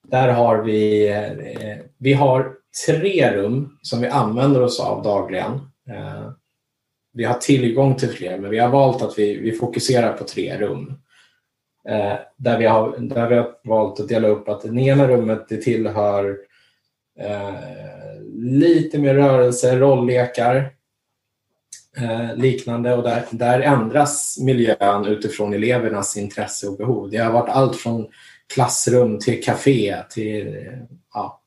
Där 0.09 0.29
har 0.29 0.63
vi, 0.63 1.09
eh, 1.09 1.77
vi 1.99 2.13
har 2.13 2.53
tre 2.87 3.37
rum 3.37 3.79
som 3.83 4.01
vi 4.01 4.09
använder 4.09 4.63
oss 4.63 4.81
av 4.81 5.03
dagligen. 5.03 5.53
Eh, 5.91 6.31
vi 7.13 7.25
har 7.25 7.35
tillgång 7.35 7.97
till 7.97 8.09
fler, 8.09 8.39
men 8.39 8.51
vi 8.51 8.59
har 8.59 8.69
valt 8.69 9.03
att 9.03 9.19
vi, 9.19 9.39
vi 9.39 9.53
fokuserar 9.53 10.13
på 10.13 10.25
tre 10.25 10.59
rum. 10.59 10.95
Eh, 11.89 12.15
där, 12.37 12.59
vi 12.59 12.67
har, 12.67 12.99
där 12.99 13.29
vi 13.29 13.35
har 13.35 13.55
valt 13.65 14.01
att 14.01 14.09
dela 14.09 14.29
upp 14.29 14.49
att 14.49 14.63
det 14.63 14.81
ena 14.81 15.09
rummet 15.09 15.47
det 15.49 15.57
tillhör 15.57 16.39
eh, 17.19 17.55
lite 18.35 18.99
mer 18.99 19.15
rörelse, 19.15 19.79
rolllekar, 19.79 20.75
eh, 21.97 22.37
liknande 22.37 22.95
och 22.95 23.03
där, 23.03 23.25
där 23.31 23.61
ändras 23.61 24.39
miljön 24.41 25.07
utifrån 25.07 25.55
elevernas 25.55 26.17
intresse 26.17 26.69
och 26.69 26.77
behov. 26.77 27.11
Det 27.11 27.19
har 27.19 27.33
varit 27.33 27.51
allt 27.51 27.77
från 27.77 28.07
klassrum 28.55 29.19
till 29.19 29.43
café 29.43 29.97
till 30.11 30.69
ja, 31.15 31.41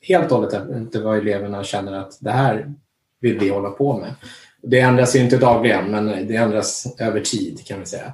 helt 0.00 0.32
och 0.32 0.38
hållet 0.38 0.96
vad 0.96 1.18
eleverna 1.18 1.64
känner 1.64 1.92
att 1.92 2.18
det 2.20 2.30
här 2.30 2.74
vill 3.20 3.38
vi 3.38 3.48
hålla 3.48 3.70
på 3.70 3.98
med. 3.98 4.14
Det 4.66 4.80
ändras 4.80 5.16
ju 5.16 5.20
inte 5.20 5.36
dagligen 5.36 5.90
men 5.90 6.26
det 6.26 6.36
ändras 6.36 6.96
över 6.98 7.20
tid 7.20 7.66
kan 7.66 7.80
vi 7.80 7.86
säga. 7.86 8.12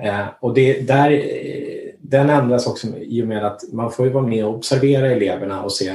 Eh, 0.00 0.26
och 0.40 0.54
det, 0.54 0.80
där, 0.80 1.10
eh, 1.10 1.90
den 1.98 2.30
ändras 2.30 2.66
också 2.66 2.86
i 2.98 3.22
och 3.22 3.26
med 3.26 3.46
att 3.46 3.60
man 3.72 3.92
får 3.92 4.06
vara 4.06 4.26
med 4.26 4.44
och 4.44 4.54
observera 4.54 5.10
eleverna 5.10 5.62
och 5.62 5.72
se 5.72 5.94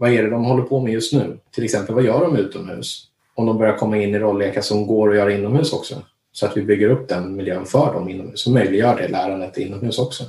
vad 0.00 0.12
är 0.12 0.22
det 0.22 0.30
de 0.30 0.44
håller 0.44 0.62
på 0.62 0.80
med 0.80 0.92
just 0.92 1.12
nu? 1.12 1.38
Till 1.50 1.64
exempel, 1.64 1.94
vad 1.94 2.04
gör 2.04 2.20
de 2.20 2.36
utomhus? 2.36 3.06
Om 3.34 3.46
de 3.46 3.58
börjar 3.58 3.76
komma 3.76 3.96
in 3.96 4.14
i 4.14 4.18
rolllekar 4.18 4.60
som 4.60 4.86
går 4.86 5.10
att 5.10 5.16
göra 5.16 5.32
inomhus 5.32 5.72
också. 5.72 6.02
Så 6.32 6.46
att 6.46 6.56
vi 6.56 6.62
bygger 6.62 6.90
upp 6.90 7.08
den 7.08 7.36
miljön 7.36 7.66
för 7.66 7.94
dem 7.94 8.08
inomhus 8.08 8.46
och 8.46 8.52
möjliggör 8.52 8.96
det 8.96 9.08
lärandet 9.08 9.58
inomhus 9.58 9.98
också. 9.98 10.24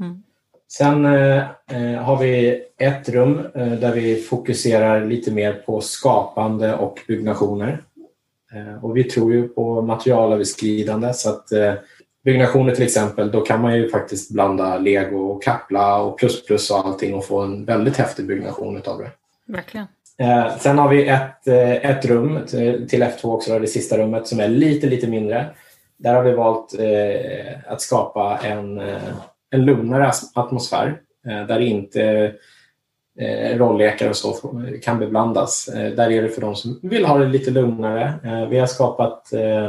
Mm. 0.00 0.22
Sen 0.68 1.04
eh, 1.04 1.38
eh, 1.70 2.02
har 2.02 2.16
vi 2.16 2.62
ett 2.78 3.08
rum 3.08 3.46
eh, 3.54 3.72
där 3.72 3.92
vi 3.94 4.16
fokuserar 4.16 5.04
lite 5.06 5.30
mer 5.30 5.52
på 5.52 5.80
skapande 5.80 6.74
och 6.74 6.98
byggnationer. 7.08 7.82
Eh, 8.52 8.84
och 8.84 8.96
vi 8.96 9.04
tror 9.04 9.32
ju 9.32 9.48
på 9.48 9.82
materialöverskridande 9.82 11.14
så 11.14 11.30
att 11.30 11.52
eh, 11.52 11.74
byggnationer 12.24 12.74
till 12.74 12.84
exempel, 12.84 13.30
då 13.30 13.40
kan 13.40 13.62
man 13.62 13.76
ju 13.76 13.88
faktiskt 13.88 14.30
blanda 14.30 14.78
lego 14.78 15.18
och 15.18 15.42
kappla 15.42 16.02
och 16.02 16.18
plus 16.18 16.46
plus 16.46 16.70
och 16.70 16.78
allting 16.78 17.14
och 17.14 17.24
få 17.24 17.40
en 17.40 17.64
väldigt 17.64 17.96
häftig 17.96 18.26
byggnation 18.26 18.76
utav 18.76 18.98
det. 18.98 19.10
Verkligen. 19.46 19.86
Eh, 20.18 20.56
sen 20.58 20.78
har 20.78 20.88
vi 20.88 21.08
ett, 21.08 21.48
ett 21.82 22.04
rum 22.04 22.38
till 22.88 23.02
F2 23.02 23.34
också, 23.34 23.58
det 23.58 23.66
sista 23.66 23.98
rummet 23.98 24.26
som 24.26 24.40
är 24.40 24.48
lite, 24.48 24.86
lite 24.86 25.06
mindre. 25.06 25.46
Där 25.96 26.14
har 26.14 26.22
vi 26.22 26.32
valt 26.32 26.74
att 27.66 27.80
skapa 27.80 28.38
en, 28.42 28.82
en 29.50 29.64
lugnare 29.64 30.12
atmosfär 30.34 31.00
eh, 31.26 31.46
där 31.46 31.60
inte 31.60 32.32
eh, 33.18 33.58
rolllekar 33.58 34.08
och 34.08 34.16
så 34.16 34.62
kan 34.82 34.98
beblandas. 34.98 35.68
Eh, 35.68 35.92
där 35.92 36.10
är 36.10 36.22
det 36.22 36.28
för 36.28 36.40
de 36.40 36.56
som 36.56 36.80
vill 36.82 37.04
ha 37.04 37.18
det 37.18 37.26
lite 37.26 37.50
lugnare. 37.50 38.14
Eh, 38.24 38.48
vi 38.48 38.58
har 38.58 38.66
skapat 38.66 39.32
eh, 39.32 39.66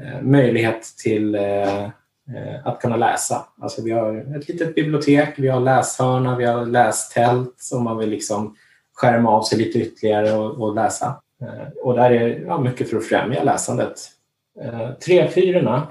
eh 0.00 0.22
möjlighet 0.22 0.82
till 1.02 1.34
eh, 1.34 1.84
eh, 1.84 1.90
att 2.64 2.80
kunna 2.80 2.96
läsa. 2.96 3.46
Alltså 3.60 3.82
vi 3.82 3.90
har 3.90 4.36
ett 4.36 4.48
litet 4.48 4.74
bibliotek, 4.74 5.34
vi 5.36 5.48
har 5.48 5.60
läshörna, 5.60 6.36
vi 6.36 6.44
har 6.44 6.66
lästält 6.66 7.54
som 7.56 7.84
man 7.84 7.98
vill 7.98 8.10
liksom 8.10 8.56
skärma 8.94 9.30
av 9.30 9.42
sig 9.42 9.58
lite 9.58 9.78
ytterligare 9.78 10.32
och, 10.32 10.50
och 10.50 10.74
läsa. 10.74 11.22
och 11.82 11.94
där 11.94 12.10
är 12.10 12.44
ja, 12.46 12.60
mycket 12.60 12.90
för 12.90 12.96
att 12.96 13.06
främja 13.06 13.42
läsandet. 13.42 13.98
Trefyrorna 15.04 15.86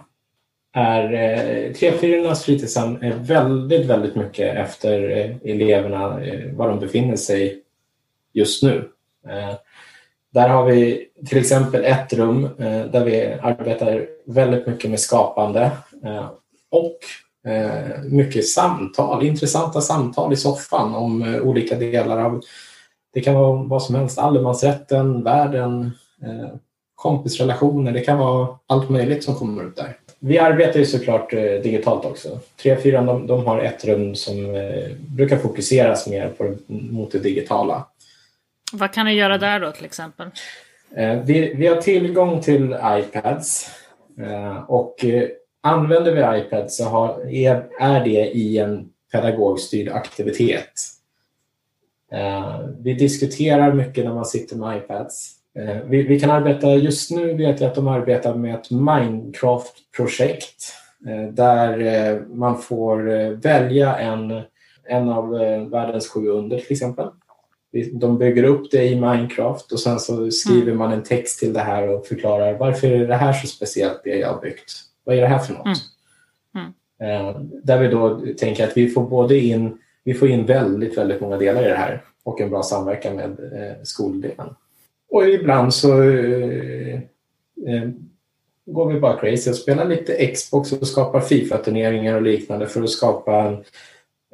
är 0.73 1.13
eh, 1.13 1.73
Trefyrornas 1.73 2.43
fritidshem 2.43 2.95
är 3.01 3.12
eh, 3.12 3.17
väldigt, 3.17 3.86
väldigt 3.86 4.15
mycket 4.15 4.55
efter 4.55 5.17
eh, 5.17 5.51
eleverna, 5.51 6.23
eh, 6.23 6.51
var 6.53 6.69
de 6.69 6.79
befinner 6.79 7.15
sig 7.15 7.63
just 8.34 8.63
nu. 8.63 8.89
Eh, 9.27 9.53
där 10.34 10.49
har 10.49 10.65
vi 10.65 11.07
till 11.29 11.38
exempel 11.38 11.86
ett 11.86 12.13
rum 12.13 12.45
eh, 12.45 12.86
där 12.86 13.05
vi 13.05 13.38
arbetar 13.41 14.07
väldigt 14.25 14.67
mycket 14.67 14.89
med 14.89 14.99
skapande 14.99 15.71
eh, 16.03 16.29
och 16.69 16.97
mycket 18.03 18.47
samtal, 18.47 19.25
intressanta 19.25 19.81
samtal 19.81 20.34
i 20.34 20.36
soffan 20.36 20.95
om 20.95 21.39
olika 21.43 21.75
delar 21.75 22.19
av, 22.25 22.41
det 23.13 23.21
kan 23.21 23.36
vara 23.36 23.63
vad 23.63 23.84
som 23.84 23.95
helst, 23.95 24.19
allemansrätten, 24.19 25.23
världen, 25.23 25.91
kompisrelationer, 26.95 27.91
det 27.91 27.99
kan 27.99 28.17
vara 28.17 28.47
allt 28.67 28.89
möjligt 28.89 29.23
som 29.23 29.36
kommer 29.36 29.63
upp 29.63 29.75
där. 29.75 29.97
Vi 30.23 30.39
arbetar 30.39 30.79
ju 30.79 30.86
såklart 30.86 31.34
eh, 31.34 31.39
digitalt 31.41 32.05
också. 32.05 32.39
3-4 32.63 33.05
de, 33.05 33.27
de, 33.27 33.45
har 33.45 33.60
ett 33.60 33.86
rum 33.86 34.15
som 34.15 34.55
eh, 34.55 34.91
brukar 34.97 35.38
fokuseras 35.38 36.07
mer 36.07 36.27
på, 36.27 36.55
mot 36.67 37.12
det 37.12 37.19
digitala. 37.19 37.88
Vad 38.73 38.93
kan 38.93 39.05
ni 39.05 39.13
göra 39.13 39.38
där 39.38 39.60
då 39.60 39.71
till 39.71 39.86
exempel? 39.86 40.27
Eh, 40.95 41.21
vi, 41.23 41.53
vi, 41.53 41.67
har 41.67 41.75
tillgång 41.75 42.41
till 42.41 42.75
iPads 42.84 43.71
och 44.67 45.05
använder 45.62 46.12
vi 46.12 46.39
iPads 46.39 46.77
så 46.77 46.84
har, 46.84 47.34
är, 47.34 47.67
är 47.79 48.03
det 48.03 48.31
i 48.31 48.57
en 48.57 48.89
pedagogstyrd 49.12 49.89
aktivitet. 49.89 50.71
Vi 52.79 52.93
diskuterar 52.93 53.73
mycket 53.73 54.05
när 54.05 54.13
man 54.13 54.25
sitter 54.25 54.55
med 54.55 54.77
iPads. 54.77 55.40
Eh, 55.59 55.77
vi, 55.85 56.03
vi, 56.03 56.19
kan 56.19 56.29
arbeta, 56.29 56.67
just 56.67 57.11
nu 57.11 57.33
vet 57.33 57.61
jag 57.61 57.67
att 57.67 57.75
de 57.75 57.87
arbetar 57.87 58.35
med 58.35 58.55
ett 58.55 58.71
Minecraft-projekt 58.71 60.73
eh, 61.07 61.33
där 61.33 61.79
eh, 61.79 62.21
man 62.21 62.61
får 62.61 62.97
välja 63.41 63.95
en, 63.95 64.41
en 64.83 65.09
av 65.09 65.29
världens 65.69 66.09
sju 66.09 66.27
under 66.27 66.59
till 66.59 66.71
exempel. 66.71 67.07
De 67.93 68.17
bygger 68.17 68.43
upp 68.43 68.71
det 68.71 68.87
i 68.87 68.95
Minecraft 68.95 69.71
och 69.71 69.79
sen 69.79 69.99
så 69.99 70.31
skriver 70.31 70.61
mm. 70.61 70.77
man 70.77 70.91
en 70.91 71.03
text 71.03 71.39
till 71.39 71.53
det 71.53 71.59
här 71.59 71.89
och 71.89 72.07
förklarar 72.07 72.57
varför 72.57 72.87
är 72.87 73.07
det 73.07 73.15
här 73.15 73.33
så 73.33 73.47
speciellt 73.47 74.01
det 74.03 74.15
jag 74.15 74.33
har 74.33 74.41
byggt? 74.41 74.71
Vad 75.03 75.15
är 75.15 75.21
det 75.21 75.27
här 75.27 75.39
för 75.39 75.53
något? 75.53 75.77
Mm. 76.55 76.73
Mm. 77.01 77.51
Där 77.63 77.79
vi 77.79 77.87
då 77.87 78.21
tänker 78.37 78.67
att 78.67 78.77
vi 78.77 78.89
får 78.89 79.03
både 79.03 79.37
in, 79.37 79.77
vi 80.03 80.13
får 80.13 80.27
in 80.27 80.45
väldigt, 80.45 80.97
väldigt 80.97 81.21
många 81.21 81.37
delar 81.37 81.65
i 81.65 81.69
det 81.69 81.75
här 81.75 82.03
och 82.23 82.41
en 82.41 82.49
bra 82.49 82.63
samverkan 82.63 83.15
med 83.15 83.37
skoldelen. 83.83 84.55
Och 85.12 85.28
ibland 85.28 85.74
så 85.74 86.04
eh, 86.04 86.93
eh, 87.67 87.89
går 88.65 88.93
vi 88.93 89.00
bara 89.00 89.19
crazy 89.19 89.50
och 89.50 89.56
spelar 89.56 89.86
lite 89.86 90.28
Xbox 90.28 90.71
och 90.71 90.88
skapar 90.88 91.19
Fifa-turneringar 91.19 92.15
och 92.15 92.21
liknande 92.21 92.67
för 92.67 92.84
att 92.84 92.89
skapa 92.89 93.36
en, 93.41 93.54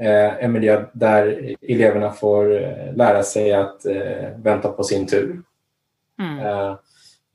eh, 0.08 0.44
en 0.44 0.52
miljö 0.52 0.86
där 0.94 1.56
eleverna 1.62 2.12
får 2.12 2.64
eh, 2.64 2.96
lära 2.96 3.24
sig 3.24 3.54
att 3.54 3.86
eh, 3.86 4.30
vänta 4.38 4.70
på 4.70 4.84
sin 4.84 5.08
tur. 5.08 5.42
Mm. 6.20 6.40
Eh, 6.40 6.76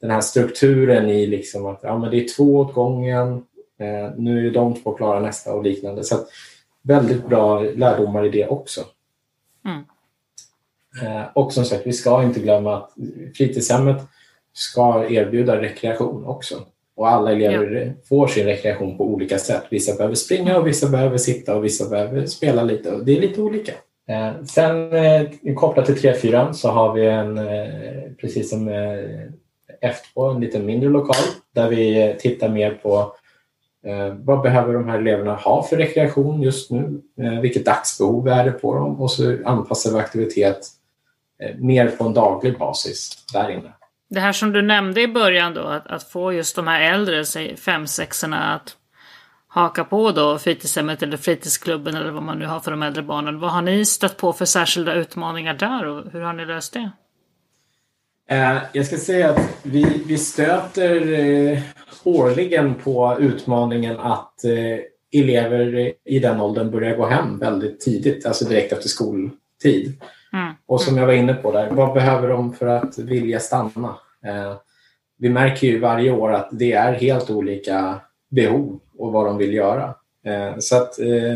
den 0.00 0.10
här 0.10 0.20
strukturen 0.20 1.08
i 1.08 1.26
liksom 1.26 1.66
att 1.66 1.80
ja, 1.82 1.98
men 1.98 2.10
det 2.10 2.24
är 2.24 2.36
två 2.36 2.56
åt 2.56 2.74
gången, 2.74 3.44
nu 4.16 4.46
är 4.46 4.50
de 4.50 4.74
två 4.74 4.92
klara 4.92 5.20
nästa 5.20 5.54
och 5.54 5.62
liknande. 5.62 6.04
Så 6.04 6.16
väldigt 6.82 7.26
bra 7.26 7.60
lärdomar 7.60 8.24
i 8.24 8.28
det 8.28 8.46
också. 8.46 8.80
Mm. 9.64 9.84
Eh, 11.00 11.24
och 11.34 11.52
som 11.52 11.64
sagt, 11.64 11.86
vi 11.86 11.92
ska 11.92 12.22
inte 12.22 12.40
glömma 12.40 12.76
att 12.76 12.90
fritidshemmet 13.36 14.02
ska 14.52 15.06
erbjuda 15.08 15.60
rekreation 15.60 16.26
också. 16.26 16.54
Och 16.96 17.08
alla 17.08 17.32
elever 17.32 17.86
ja. 17.86 17.92
får 18.08 18.26
sin 18.26 18.46
rekreation 18.46 18.96
på 18.96 19.04
olika 19.04 19.38
sätt. 19.38 19.62
Vissa 19.70 19.96
behöver 19.96 20.14
springa 20.14 20.58
och 20.58 20.66
vissa 20.66 20.88
behöver 20.88 21.18
sitta 21.18 21.56
och 21.56 21.64
vissa 21.64 21.88
behöver 21.88 22.26
spela 22.26 22.62
lite. 22.62 22.90
Och 22.90 23.04
det 23.04 23.16
är 23.16 23.20
lite 23.20 23.42
olika. 23.42 23.72
Eh, 24.08 24.44
sen 24.44 24.92
eh, 24.92 25.54
kopplat 25.56 25.86
till 25.86 25.94
3-4 25.94 26.52
så 26.52 26.68
har 26.68 26.92
vi 26.92 27.06
en, 27.06 27.40
precis 28.20 28.50
som 28.50 28.68
F2, 29.82 30.34
en 30.34 30.40
lite 30.40 30.58
mindre 30.58 30.88
lokal 30.88 31.24
där 31.54 31.68
vi 31.68 32.14
tittar 32.18 32.48
mer 32.48 32.70
på 32.70 33.14
vad 34.18 34.42
behöver 34.42 34.74
de 34.74 34.88
här 34.88 34.98
eleverna 34.98 35.34
ha 35.34 35.62
för 35.62 35.76
rekreation 35.76 36.42
just 36.42 36.70
nu? 36.70 37.00
Vilket 37.42 37.64
dagsbehov 37.64 38.28
är 38.28 38.44
det 38.44 38.50
på 38.52 38.74
dem? 38.74 39.00
Och 39.00 39.10
så 39.10 39.36
anpassar 39.44 39.90
vi 39.92 39.98
aktivitet 39.98 40.68
mer 41.58 41.88
på 41.88 42.04
en 42.04 42.14
daglig 42.14 42.58
basis 42.58 43.26
där 43.32 43.50
inne. 43.50 43.72
Det 44.10 44.20
här 44.20 44.32
som 44.32 44.52
du 44.52 44.62
nämnde 44.62 45.00
i 45.00 45.08
början 45.08 45.54
då, 45.54 45.62
att, 45.62 45.86
att 45.86 46.02
få 46.02 46.32
just 46.32 46.56
de 46.56 46.66
här 46.66 46.80
äldre, 46.94 47.24
säg 47.24 47.56
fem, 47.56 47.86
sexorna 47.86 48.54
att 48.54 48.76
haka 49.48 49.84
på 49.84 50.10
då 50.10 50.38
fritidshemmet 50.38 51.02
eller 51.02 51.16
fritidsklubben 51.16 51.96
eller 51.96 52.10
vad 52.10 52.22
man 52.22 52.38
nu 52.38 52.46
har 52.46 52.60
för 52.60 52.70
de 52.70 52.82
äldre 52.82 53.02
barnen. 53.02 53.40
Vad 53.40 53.50
har 53.50 53.62
ni 53.62 53.84
stött 53.84 54.16
på 54.16 54.32
för 54.32 54.44
särskilda 54.44 54.94
utmaningar 54.94 55.54
där 55.54 55.86
och 55.86 56.12
hur 56.12 56.20
har 56.20 56.32
ni 56.32 56.44
löst 56.44 56.72
det? 56.72 56.90
Eh, 58.28 58.58
jag 58.72 58.86
ska 58.86 58.96
säga 58.96 59.30
att 59.30 59.58
vi, 59.62 60.02
vi 60.06 60.18
stöter 60.18 61.12
eh, 61.12 61.58
årligen 62.04 62.74
på 62.74 63.16
utmaningen 63.20 64.00
att 64.00 64.44
elever 65.12 65.92
i 66.04 66.18
den 66.18 66.40
åldern 66.40 66.70
börjar 66.70 66.96
gå 66.96 67.06
hem 67.06 67.38
väldigt 67.38 67.80
tidigt, 67.80 68.26
alltså 68.26 68.44
direkt 68.44 68.72
efter 68.72 68.88
skoltid. 68.88 70.02
Mm. 70.32 70.54
Och 70.66 70.80
som 70.80 70.96
jag 70.96 71.06
var 71.06 71.12
inne 71.12 71.34
på 71.34 71.52
där, 71.52 71.70
vad 71.70 71.94
behöver 71.94 72.28
de 72.28 72.52
för 72.52 72.66
att 72.66 72.98
vilja 72.98 73.40
stanna? 73.40 73.96
Eh, 74.24 74.56
vi 75.18 75.28
märker 75.28 75.66
ju 75.66 75.78
varje 75.78 76.12
år 76.12 76.32
att 76.32 76.48
det 76.52 76.72
är 76.72 76.92
helt 76.92 77.30
olika 77.30 78.00
behov 78.28 78.80
och 78.98 79.12
vad 79.12 79.26
de 79.26 79.38
vill 79.38 79.54
göra. 79.54 79.94
Eh, 80.24 80.58
så 80.58 80.76
att 80.76 80.98
eh, 80.98 81.32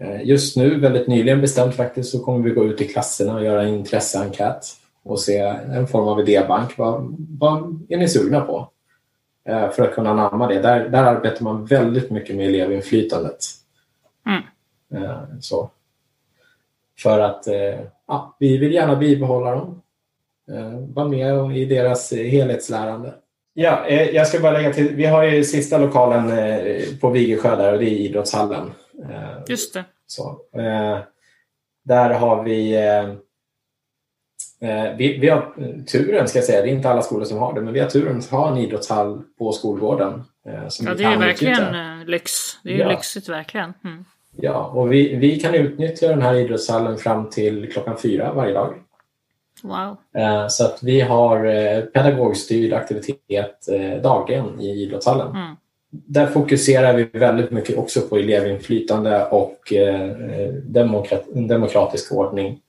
eh 0.00 0.22
just 0.24 0.56
nu, 0.56 0.80
väldigt 0.80 1.08
nyligen 1.08 1.40
bestämt 1.40 1.74
faktiskt, 1.74 2.10
så 2.10 2.24
kommer 2.24 2.44
vi 2.44 2.50
gå 2.50 2.64
ut 2.64 2.80
i 2.80 2.88
klasserna 2.88 3.34
och 3.34 3.44
göra 3.44 3.62
en 3.62 3.74
intresseenkät 3.74 4.66
och 5.02 5.20
se 5.20 5.38
en 5.38 5.86
form 5.86 6.08
av 6.08 6.20
idébank. 6.20 6.78
Vad, 6.78 7.16
vad 7.38 7.86
är 7.88 7.96
ni 7.96 8.08
sugna 8.08 8.40
på? 8.40 8.70
eh, 9.44 9.70
för 9.70 9.82
att 9.82 9.94
kunna 9.94 10.10
anamma 10.10 10.46
det. 10.46 10.60
Där, 10.60 10.88
där 10.88 11.04
arbetar 11.04 11.44
man 11.44 11.64
väldigt 11.64 12.10
mycket 12.10 12.36
med 12.36 12.46
elevinflytandet. 12.46 13.38
Mm. 14.26 14.42
Eh, 15.04 15.22
så. 15.40 15.70
För 16.98 17.20
att 17.20 17.46
eh, 17.46 17.80
ja, 18.08 18.36
vi 18.38 18.58
vill 18.58 18.72
gärna 18.72 18.96
bibehålla 18.96 19.50
dem. 19.50 19.82
Eh, 20.50 20.94
vara 20.94 21.08
med 21.08 21.56
i 21.56 21.64
deras 21.64 22.12
helhetslärande. 22.12 23.14
Ja, 23.54 23.86
eh, 23.86 24.10
jag 24.10 24.26
ska 24.26 24.40
bara 24.40 24.52
lägga 24.52 24.72
till. 24.72 24.94
Vi 24.94 25.06
har 25.06 25.22
ju 25.24 25.44
sista 25.44 25.78
lokalen 25.78 26.38
eh, 26.38 26.82
på 27.00 27.10
Vigersjö 27.10 27.56
där 27.56 27.72
och 27.72 27.78
det 27.78 27.84
är 27.84 27.98
idrottshallen. 27.98 28.70
Eh, 29.10 29.42
Just 29.48 29.74
det. 29.74 29.84
Så, 30.06 30.40
eh, 30.56 30.98
där 31.84 32.10
har 32.10 32.44
vi, 32.44 32.74
eh, 32.74 33.04
eh, 34.70 34.96
vi, 34.96 35.18
vi 35.18 35.28
har 35.28 35.54
turen, 35.84 36.28
ska 36.28 36.38
jag 36.38 36.46
säga, 36.46 36.62
det 36.62 36.68
är 36.68 36.74
inte 36.74 36.90
alla 36.90 37.02
skolor 37.02 37.24
som 37.24 37.38
har 37.38 37.54
det, 37.54 37.60
men 37.60 37.72
vi 37.72 37.80
har 37.80 37.88
turen 37.88 38.18
att 38.18 38.30
ha 38.30 38.50
en 38.50 38.58
idrottshall 38.58 39.22
på 39.38 39.52
skolgården. 39.52 40.24
Eh, 40.46 40.68
som 40.68 40.86
ja, 40.86 40.94
det 40.94 41.04
är 41.04 41.18
verkligen 41.18 41.54
utnyttja. 41.54 42.04
lyx. 42.06 42.32
Det 42.62 42.74
är 42.74 42.78
ja. 42.78 42.88
lyxigt 42.88 43.28
verkligen. 43.28 43.74
Mm. 43.84 44.04
Ja, 44.36 44.70
och 44.74 44.92
vi, 44.92 45.16
vi 45.16 45.40
kan 45.40 45.54
utnyttja 45.54 46.08
den 46.08 46.22
här 46.22 46.34
idrottshallen 46.34 46.98
fram 46.98 47.30
till 47.30 47.72
klockan 47.72 47.98
fyra 47.98 48.32
varje 48.32 48.54
dag. 48.54 48.74
Wow. 49.64 49.96
Eh, 50.16 50.48
så 50.48 50.64
att 50.64 50.82
vi 50.82 51.00
har 51.00 51.44
eh, 51.44 51.80
pedagogstyrd 51.80 52.72
aktivitet 52.72 53.68
eh, 53.72 54.02
dagligen 54.02 54.60
i 54.60 54.82
idrottshallen. 54.82 55.28
Mm. 55.28 55.56
Där 55.90 56.26
fokuserar 56.26 56.94
vi 56.94 57.04
väldigt 57.18 57.50
mycket 57.50 57.78
också 57.78 58.00
på 58.00 58.16
elevinflytande 58.16 59.26
och 59.26 59.72
demokratisk 61.34 62.12
ordning. 62.12 62.60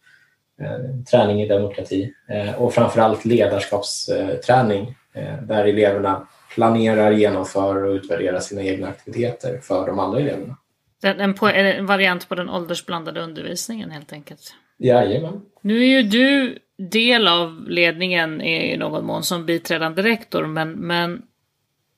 Träning 1.11 1.41
i 1.41 1.47
demokrati 1.47 2.13
och 2.57 2.73
framförallt 2.73 3.25
ledarskapsträning 3.25 4.95
där 5.41 5.65
eleverna 5.65 6.27
planerar, 6.55 7.11
genomför 7.11 7.83
och 7.83 7.93
utvärderar 7.93 8.39
sina 8.39 8.63
egna 8.63 8.87
aktiviteter 8.87 9.59
för 9.61 9.85
de 9.85 9.99
andra 9.99 10.19
eleverna. 10.19 10.57
En, 11.05 11.35
en 11.55 11.85
variant 11.85 12.29
på 12.29 12.35
den 12.35 12.49
åldersblandade 12.49 13.21
undervisningen 13.21 13.91
helt 13.91 14.13
enkelt? 14.13 14.53
Jajamän. 14.77 15.41
Nu 15.61 15.81
är 15.81 15.85
ju 15.85 16.03
du 16.03 16.59
del 16.77 17.27
av 17.27 17.65
ledningen 17.67 18.41
i 18.41 18.77
någon 18.77 19.05
mån 19.05 19.23
som 19.23 19.45
biträdande 19.45 20.03
rektor, 20.03 20.45
men, 20.45 20.71
men 20.71 21.21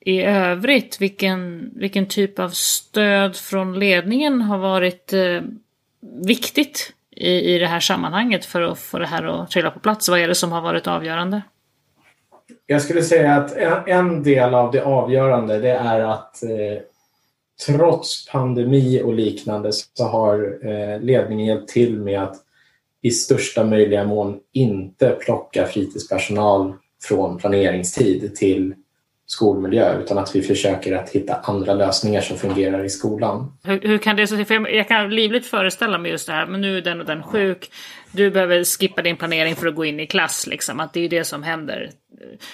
i 0.00 0.22
övrigt, 0.22 1.00
vilken, 1.00 1.70
vilken 1.74 2.06
typ 2.06 2.38
av 2.38 2.48
stöd 2.48 3.36
från 3.36 3.78
ledningen 3.78 4.40
har 4.40 4.58
varit 4.58 5.12
eh, 5.12 5.42
viktigt 6.26 6.92
i, 7.10 7.54
i 7.54 7.58
det 7.58 7.66
här 7.66 7.80
sammanhanget 7.80 8.44
för 8.44 8.62
att 8.62 8.78
få 8.78 8.98
det 8.98 9.06
här 9.06 9.24
att 9.24 9.50
trilla 9.50 9.70
på 9.70 9.80
plats? 9.80 10.08
Vad 10.08 10.20
är 10.20 10.28
det 10.28 10.34
som 10.34 10.52
har 10.52 10.60
varit 10.60 10.86
avgörande? 10.86 11.42
Jag 12.66 12.82
skulle 12.82 13.02
säga 13.02 13.34
att 13.34 13.56
en, 13.56 13.82
en 13.86 14.22
del 14.22 14.54
av 14.54 14.72
det 14.72 14.84
avgörande 14.84 15.58
det 15.58 15.72
är 15.72 16.00
att 16.00 16.42
eh, 16.42 16.82
trots 17.66 18.26
pandemi 18.26 19.02
och 19.04 19.14
liknande 19.14 19.70
så 19.72 20.04
har 20.04 20.58
eh, 20.66 21.00
ledningen 21.00 21.46
hjälpt 21.46 21.68
till 21.68 22.00
med 22.00 22.22
att 22.22 22.36
i 23.02 23.10
största 23.10 23.64
möjliga 23.64 24.04
mån 24.04 24.38
inte 24.52 25.10
plocka 25.10 25.66
fritidspersonal 25.66 26.74
från 27.02 27.38
planeringstid 27.38 28.36
till 28.36 28.74
skolmiljö 29.26 29.98
utan 30.02 30.18
att 30.18 30.36
vi 30.36 30.42
försöker 30.42 30.96
att 30.96 31.10
hitta 31.10 31.34
andra 31.34 31.74
lösningar 31.74 32.20
som 32.20 32.36
fungerar 32.36 32.84
i 32.84 32.88
skolan. 32.88 33.52
Hur, 33.64 33.80
hur 33.80 33.98
kan 33.98 34.16
det 34.16 34.26
så 34.26 34.44
för 34.44 34.68
jag 34.68 34.88
kan 34.88 35.10
livligt 35.10 35.46
föreställa 35.46 35.98
mig 35.98 36.10
just 36.10 36.26
det 36.26 36.32
här, 36.32 36.46
men 36.46 36.60
nu 36.60 36.78
är 36.78 36.82
den 36.82 37.00
och 37.00 37.06
den 37.06 37.22
sjuk. 37.22 37.70
Du 38.12 38.30
behöver 38.30 38.64
skippa 38.64 39.02
din 39.02 39.16
planering 39.16 39.56
för 39.56 39.66
att 39.66 39.74
gå 39.74 39.84
in 39.84 40.00
i 40.00 40.06
klass, 40.06 40.46
liksom, 40.46 40.80
att 40.80 40.92
det 40.92 41.04
är 41.04 41.08
det 41.08 41.24
som 41.24 41.42
händer. 41.42 41.90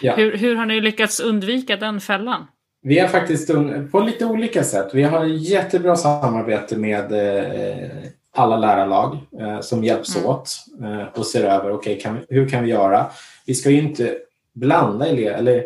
Ja. 0.01 0.17
Hur, 0.17 0.37
hur 0.37 0.57
har 0.57 0.67
ni 0.67 0.81
lyckats 0.81 1.21
undvika 1.21 1.77
den 1.77 2.01
fällan? 2.01 2.47
Vi 2.87 2.99
har 2.99 3.09
faktiskt 3.09 3.51
på 3.93 4.01
lite 4.01 4.25
olika 4.25 4.65
sätt. 4.65 4.89
Vi 4.93 5.03
har 5.03 5.25
jättebra 5.25 5.97
samarbete 5.97 6.77
med 6.77 7.13
eh, 7.13 7.89
alla 8.37 8.57
lärarlag 8.57 9.19
eh, 9.41 9.61
som 9.61 9.85
hjälps 9.85 10.17
mm. 10.17 10.29
åt 10.29 10.51
eh, 10.83 11.19
och 11.19 11.27
ser 11.27 11.45
över 11.45 11.73
okay, 11.73 12.01
kan 12.01 12.15
vi, 12.15 12.35
hur 12.35 12.49
kan 12.49 12.65
vi 12.65 12.71
göra. 12.71 13.07
Vi 13.47 13.55
ska 13.55 13.71
ju 13.71 13.79
inte 13.79 14.17
blanda 14.55 15.07
elever, 15.07 15.39
eller 15.39 15.65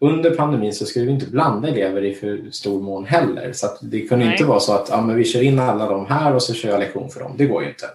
under 0.00 0.30
pandemin 0.30 0.72
så 0.72 0.84
ska 0.84 1.00
vi 1.00 1.10
inte 1.10 1.30
blanda 1.30 1.68
elever 1.68 2.04
i 2.04 2.14
för 2.14 2.50
stor 2.50 2.82
mån 2.82 3.04
heller. 3.04 3.52
Så 3.52 3.66
det 3.82 4.00
kunde 4.00 4.24
Nej. 4.24 4.34
inte 4.34 4.44
vara 4.44 4.60
så 4.60 4.72
att 4.72 4.88
ja, 4.90 5.00
men 5.00 5.16
vi 5.16 5.24
kör 5.24 5.42
in 5.42 5.58
alla 5.58 5.88
de 5.88 6.06
här 6.06 6.34
och 6.34 6.42
så 6.42 6.54
kör 6.54 6.68
jag 6.68 6.80
lektion 6.80 7.10
för 7.10 7.20
dem. 7.20 7.34
Det 7.36 7.46
går 7.46 7.62
ju 7.62 7.68
inte. 7.68 7.86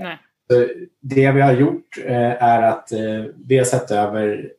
Nej. 0.00 0.18
Det 1.00 1.32
vi 1.32 1.40
har 1.40 1.52
gjort 1.52 1.98
är 2.06 2.62
att 2.62 2.88
vi 3.46 3.58
har 3.58 3.64
sett 3.64 3.90
över 3.90 4.50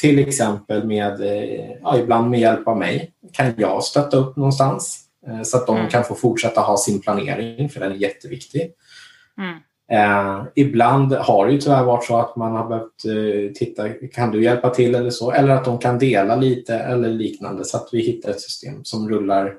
till 0.00 0.18
exempel 0.18 0.84
med, 0.84 1.20
eh, 1.20 1.70
ja, 1.82 1.98
ibland 1.98 2.30
med 2.30 2.40
hjälp 2.40 2.68
av 2.68 2.78
mig, 2.78 3.12
kan 3.32 3.54
jag 3.56 3.84
stötta 3.84 4.16
upp 4.16 4.36
någonstans 4.36 5.08
Eh, 5.26 5.42
så 5.42 5.56
att 5.56 5.66
de 5.66 5.76
mm. 5.76 5.88
kan 5.88 6.04
få 6.04 6.14
fortsätta 6.14 6.60
ha 6.60 6.76
sin 6.76 7.00
planering, 7.00 7.68
för 7.68 7.80
den 7.80 7.92
är 7.92 7.96
jätteviktig. 7.96 8.72
Mm. 9.38 9.56
Eh, 9.92 10.44
ibland 10.54 11.12
har 11.12 11.46
det 11.46 11.52
ju 11.52 11.60
tyvärr 11.60 11.84
varit 11.84 12.04
så 12.04 12.16
att 12.16 12.36
man 12.36 12.52
har 12.52 12.68
behövt 12.68 13.04
eh, 13.04 13.52
titta, 13.52 13.88
kan 13.88 14.30
du 14.30 14.42
hjälpa 14.42 14.70
till 14.70 14.94
eller 14.94 15.10
så? 15.10 15.32
Eller 15.32 15.48
att 15.48 15.64
de 15.64 15.78
kan 15.78 15.98
dela 15.98 16.36
lite 16.36 16.74
eller 16.74 17.08
liknande 17.08 17.64
så 17.64 17.76
att 17.76 17.88
vi 17.92 18.02
hittar 18.02 18.30
ett 18.30 18.40
system 18.40 18.84
som 18.84 19.08
rullar 19.08 19.54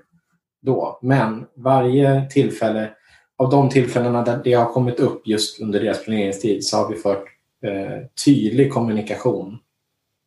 då. 0.62 1.00
Men 1.02 1.46
varje 1.56 2.30
tillfälle, 2.30 2.89
av 3.38 3.50
de 3.50 3.69
tillfällena 3.69 4.24
där 4.24 4.41
det 4.43 4.54
har 4.54 4.74
kommit 4.74 5.00
upp 5.00 5.28
just 5.28 5.62
under 5.62 5.80
deras 5.80 6.04
planeringstid 6.04 6.65
så 6.65 6.78
har 6.78 6.89
vi 6.89 6.96
fört 6.96 7.26
eh, 7.65 8.06
tydlig 8.26 8.74
kommunikation 8.74 9.58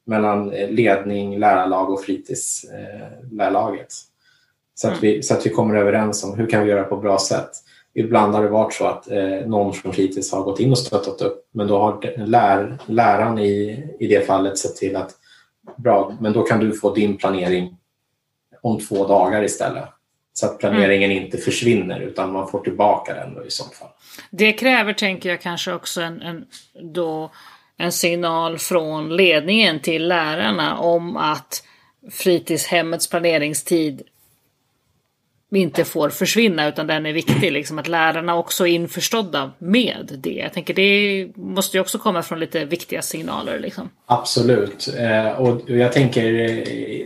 mellan 0.07 0.53
eh, 0.53 0.71
ledning, 0.71 1.39
lärarlag 1.39 1.91
och 1.91 2.05
fritidslärarlaget. 2.05 3.81
Eh, 3.81 3.87
så 4.75 4.89
att, 4.89 5.03
mm. 5.03 5.03
vi, 5.03 5.23
så 5.23 5.35
att 5.35 5.47
vi 5.47 5.51
kommer 5.51 5.75
överens 5.75 6.25
om 6.25 6.39
hur 6.39 6.47
kan 6.47 6.65
vi 6.65 6.71
göra 6.71 6.85
på 6.85 6.97
bra 6.97 7.19
sätt. 7.19 7.51
Ibland 7.95 8.35
har 8.35 8.43
det 8.43 8.49
varit 8.49 8.75
så 8.75 8.87
att 8.87 9.11
eh, 9.11 9.47
någon 9.47 9.73
från 9.73 9.93
fritids 9.93 10.33
har 10.33 10.43
gått 10.43 10.61
in 10.61 10.71
och 10.71 10.79
stöttat 10.79 11.21
upp 11.21 11.49
men 11.53 11.67
då 11.67 11.79
har 11.79 12.27
lär, 12.27 12.79
läraren 12.87 13.39
i, 13.39 13.85
i 14.01 14.07
det 14.07 14.27
fallet 14.27 14.59
sett 14.59 14.77
till 14.77 14.97
att 14.97 15.11
bra, 15.77 16.17
men 16.21 16.33
då 16.33 16.43
kan 16.43 16.61
du 16.61 16.73
få 16.73 16.95
din 16.95 17.17
planering 17.17 17.77
om 18.61 18.81
två 18.81 19.07
dagar 19.07 19.43
istället. 19.43 19.85
Så 20.33 20.47
att 20.47 20.59
planeringen 20.59 21.11
mm. 21.11 21.25
inte 21.25 21.39
försvinner 21.39 22.01
utan 22.01 22.33
man 22.33 22.49
får 22.49 22.61
tillbaka 22.61 23.15
den 23.15 23.35
då 23.35 23.47
i 23.47 23.51
så 23.51 23.65
fall. 23.65 23.89
Det 24.31 24.53
kräver, 24.53 24.93
tänker 24.93 25.29
jag, 25.29 25.41
kanske 25.41 25.73
också 25.73 26.01
en, 26.01 26.23
en, 26.23 26.47
då, 26.83 27.31
en 27.79 27.93
signal 27.93 28.59
från 28.59 29.17
ledningen 29.17 29.81
till 29.81 30.09
lärarna 30.09 30.79
om 30.79 31.17
att 31.17 31.63
fritidshemmets 32.11 33.11
planeringstid 33.11 34.03
inte 35.55 35.85
får 35.85 36.11
försvinna 36.11 36.69
utan 36.69 36.87
den 36.87 37.07
är 37.07 37.13
viktig. 37.13 37.53
Liksom, 37.53 37.79
att 37.79 37.89
lärarna 37.89 38.37
också 38.37 38.67
är 38.67 38.73
införstådda 38.73 39.53
med 39.59 40.19
det. 40.23 40.31
Jag 40.31 40.53
tänker 40.53 40.75
det 40.75 41.29
måste 41.37 41.77
ju 41.77 41.81
också 41.81 41.99
komma 41.99 42.23
från 42.23 42.41
lite 42.41 42.65
viktiga 42.65 43.03
signaler. 43.03 43.59
Liksom. 43.59 43.91
Absolut. 44.07 44.89
Eh, 44.99 45.29
och 45.29 45.71
jag 45.71 45.93
tänker 45.93 46.35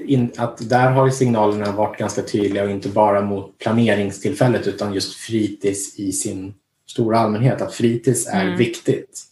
eh, 0.09 0.29
att 0.37 0.69
där 0.69 0.91
har 0.91 1.11
signalerna 1.11 1.73
varit 1.73 1.99
ganska 1.99 2.23
tydliga 2.23 2.65
och 2.65 2.71
inte 2.71 2.89
bara 2.89 3.21
mot 3.21 3.59
planeringstillfället 3.59 4.67
utan 4.67 4.95
just 4.95 5.15
fritids 5.15 5.99
i 5.99 6.13
sin 6.13 6.55
stora 6.87 7.19
allmänhet. 7.19 7.63
Att 7.63 7.75
fritids 7.75 8.27
är 8.27 8.45
mm. 8.45 8.57
viktigt. 8.57 9.30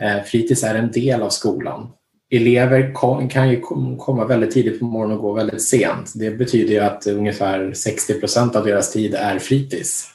Eh, 0.00 0.22
fritids 0.22 0.64
är 0.64 0.74
en 0.74 0.90
del 0.92 1.22
av 1.22 1.30
skolan 1.30 1.92
elever 2.30 2.94
kan 3.30 3.50
ju 3.50 3.60
komma 3.98 4.24
väldigt 4.24 4.50
tidigt 4.50 4.78
på 4.78 4.84
morgonen 4.84 5.16
och 5.16 5.22
gå 5.22 5.32
väldigt 5.32 5.62
sent. 5.62 6.12
Det 6.14 6.30
betyder 6.30 6.72
ju 6.74 6.80
att 6.80 7.06
ungefär 7.06 7.72
60 7.72 8.20
procent 8.20 8.56
av 8.56 8.64
deras 8.64 8.92
tid 8.92 9.14
är 9.14 9.38
fritids 9.38 10.10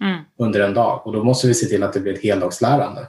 mm. 0.00 0.18
under 0.38 0.60
en 0.60 0.74
dag 0.74 1.06
och 1.06 1.12
då 1.12 1.24
måste 1.24 1.46
vi 1.46 1.54
se 1.54 1.66
till 1.66 1.82
att 1.82 1.92
det 1.92 2.00
blir 2.00 2.12
ett 2.12 2.22
heldagslärande. 2.22 3.06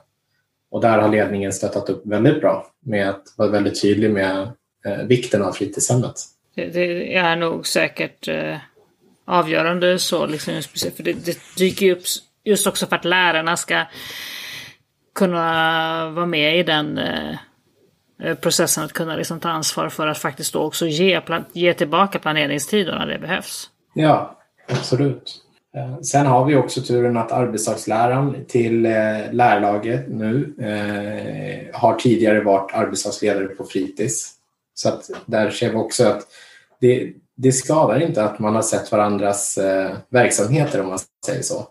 Och 0.72 0.82
där 0.82 0.98
har 0.98 1.10
ledningen 1.10 1.54
stöttat 1.54 1.90
upp 1.90 2.06
väldigt 2.06 2.42
bra 2.42 2.68
med 2.86 3.10
att 3.10 3.24
vara 3.38 3.50
väldigt 3.50 3.82
tydlig 3.82 4.12
med 4.12 4.52
eh, 4.86 4.98
vikten 5.08 5.42
av 5.42 5.52
fritidshemmet. 5.52 6.14
Det, 6.56 6.66
det 6.66 7.16
är 7.16 7.36
nog 7.36 7.68
säkert 7.68 8.28
eh, 8.28 8.58
avgörande 9.26 10.00
så, 10.00 10.26
liksom, 10.26 10.62
för 10.96 11.04
det, 11.04 11.14
det 11.14 11.38
dyker 11.58 11.86
ju 11.86 11.92
upp 11.92 12.04
just 12.44 12.68
också 12.68 12.88
för 12.88 12.96
att 12.96 13.06
lärarna 13.06 13.58
ska 13.58 13.86
kunna 15.16 16.10
vara 16.10 16.26
med 16.26 16.60
i 16.60 16.64
den 16.64 16.98
eh, 16.98 18.36
processen 18.36 18.84
att 18.84 18.94
kunna 18.94 19.16
liksom 19.16 19.40
ta 19.40 19.50
ansvar 19.50 19.90
för 19.90 20.08
att 20.08 20.18
faktiskt 20.18 20.54
då 20.54 20.60
också 20.60 20.88
ge, 20.88 21.22
ge 21.54 21.74
tillbaka 21.74 22.20
planeringstider 22.20 23.00
när 23.00 23.08
det 23.08 23.20
behövs. 23.20 23.70
Ja, 23.94 24.40
absolut. 24.70 25.42
Eh, 25.76 26.00
sen 26.02 26.26
har 26.26 26.46
vi 26.46 26.56
också 26.56 26.82
turen 26.82 27.18
att 27.18 27.32
arbetslagsläraren 27.32 28.46
till 28.48 28.86
eh, 28.86 28.92
nu 30.08 30.56
eh, 30.60 31.80
har 31.80 31.96
tidigare 31.96 32.42
varit 32.42 32.74
arbetsdagsledare 32.74 33.48
på 33.48 33.64
fritids. 33.64 34.32
Så 34.74 34.90
att 34.90 35.10
där 35.26 35.50
ser 35.50 35.70
vi 35.70 35.76
också 35.76 36.08
att 36.08 36.28
det, 36.80 37.14
det 37.36 37.52
skadar 37.52 38.00
inte 38.00 38.24
att 38.24 38.40
man 38.40 38.56
har 38.56 38.62
sett 38.62 38.92
varandras 38.92 39.58
eh, 39.58 39.92
verksamheter 40.10 40.82
om 40.82 40.88
man 40.88 41.00
säger 41.26 41.42
så. 41.42 41.68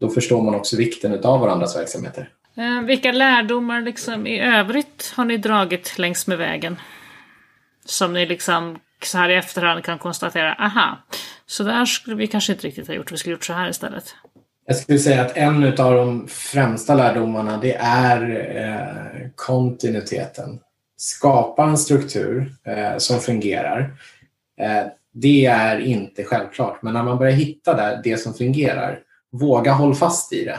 Då 0.00 0.08
förstår 0.08 0.42
man 0.42 0.54
också 0.54 0.76
vikten 0.76 1.24
av 1.24 1.40
varandras 1.40 1.76
verksamheter. 1.76 2.28
Eh, 2.56 2.80
vilka 2.86 3.12
lärdomar 3.12 3.80
liksom 3.80 4.26
i 4.26 4.40
övrigt 4.40 5.12
har 5.16 5.24
ni 5.24 5.36
dragit 5.36 5.98
längs 5.98 6.26
med 6.26 6.38
vägen? 6.38 6.76
Som 7.84 8.12
ni 8.12 8.26
liksom 8.26 8.78
så 9.02 9.18
här 9.18 9.28
i 9.28 9.34
efterhand 9.34 9.84
kan 9.84 9.98
konstatera, 9.98 10.54
aha, 10.54 10.98
så 11.46 11.62
där 11.62 11.84
skulle 11.84 12.16
vi 12.16 12.26
kanske 12.26 12.52
inte 12.52 12.66
riktigt 12.66 12.86
ha 12.86 12.94
gjort, 12.94 13.12
vi 13.12 13.16
skulle 13.16 13.32
gjort 13.32 13.44
så 13.44 13.52
här 13.52 13.68
istället. 13.68 14.14
Jag 14.66 14.76
skulle 14.76 14.98
säga 14.98 15.22
att 15.22 15.36
en 15.36 15.64
av 15.64 15.94
de 15.94 16.28
främsta 16.28 16.94
lärdomarna 16.94 17.58
det 17.58 17.74
är 17.80 18.22
eh, 18.56 19.28
kontinuiteten. 19.34 20.60
Skapa 20.96 21.64
en 21.64 21.78
struktur 21.78 22.52
eh, 22.64 22.98
som 22.98 23.20
fungerar. 23.20 23.94
Eh, 24.60 24.86
det 25.12 25.46
är 25.46 25.78
inte 25.78 26.24
självklart, 26.24 26.82
men 26.82 26.94
när 26.94 27.02
man 27.02 27.18
börjar 27.18 27.32
hitta 27.32 27.74
där, 27.76 28.00
det 28.04 28.16
som 28.16 28.34
fungerar, 28.34 28.98
våga 29.32 29.72
hålla 29.72 29.94
fast 29.94 30.32
i 30.32 30.44
det. 30.44 30.58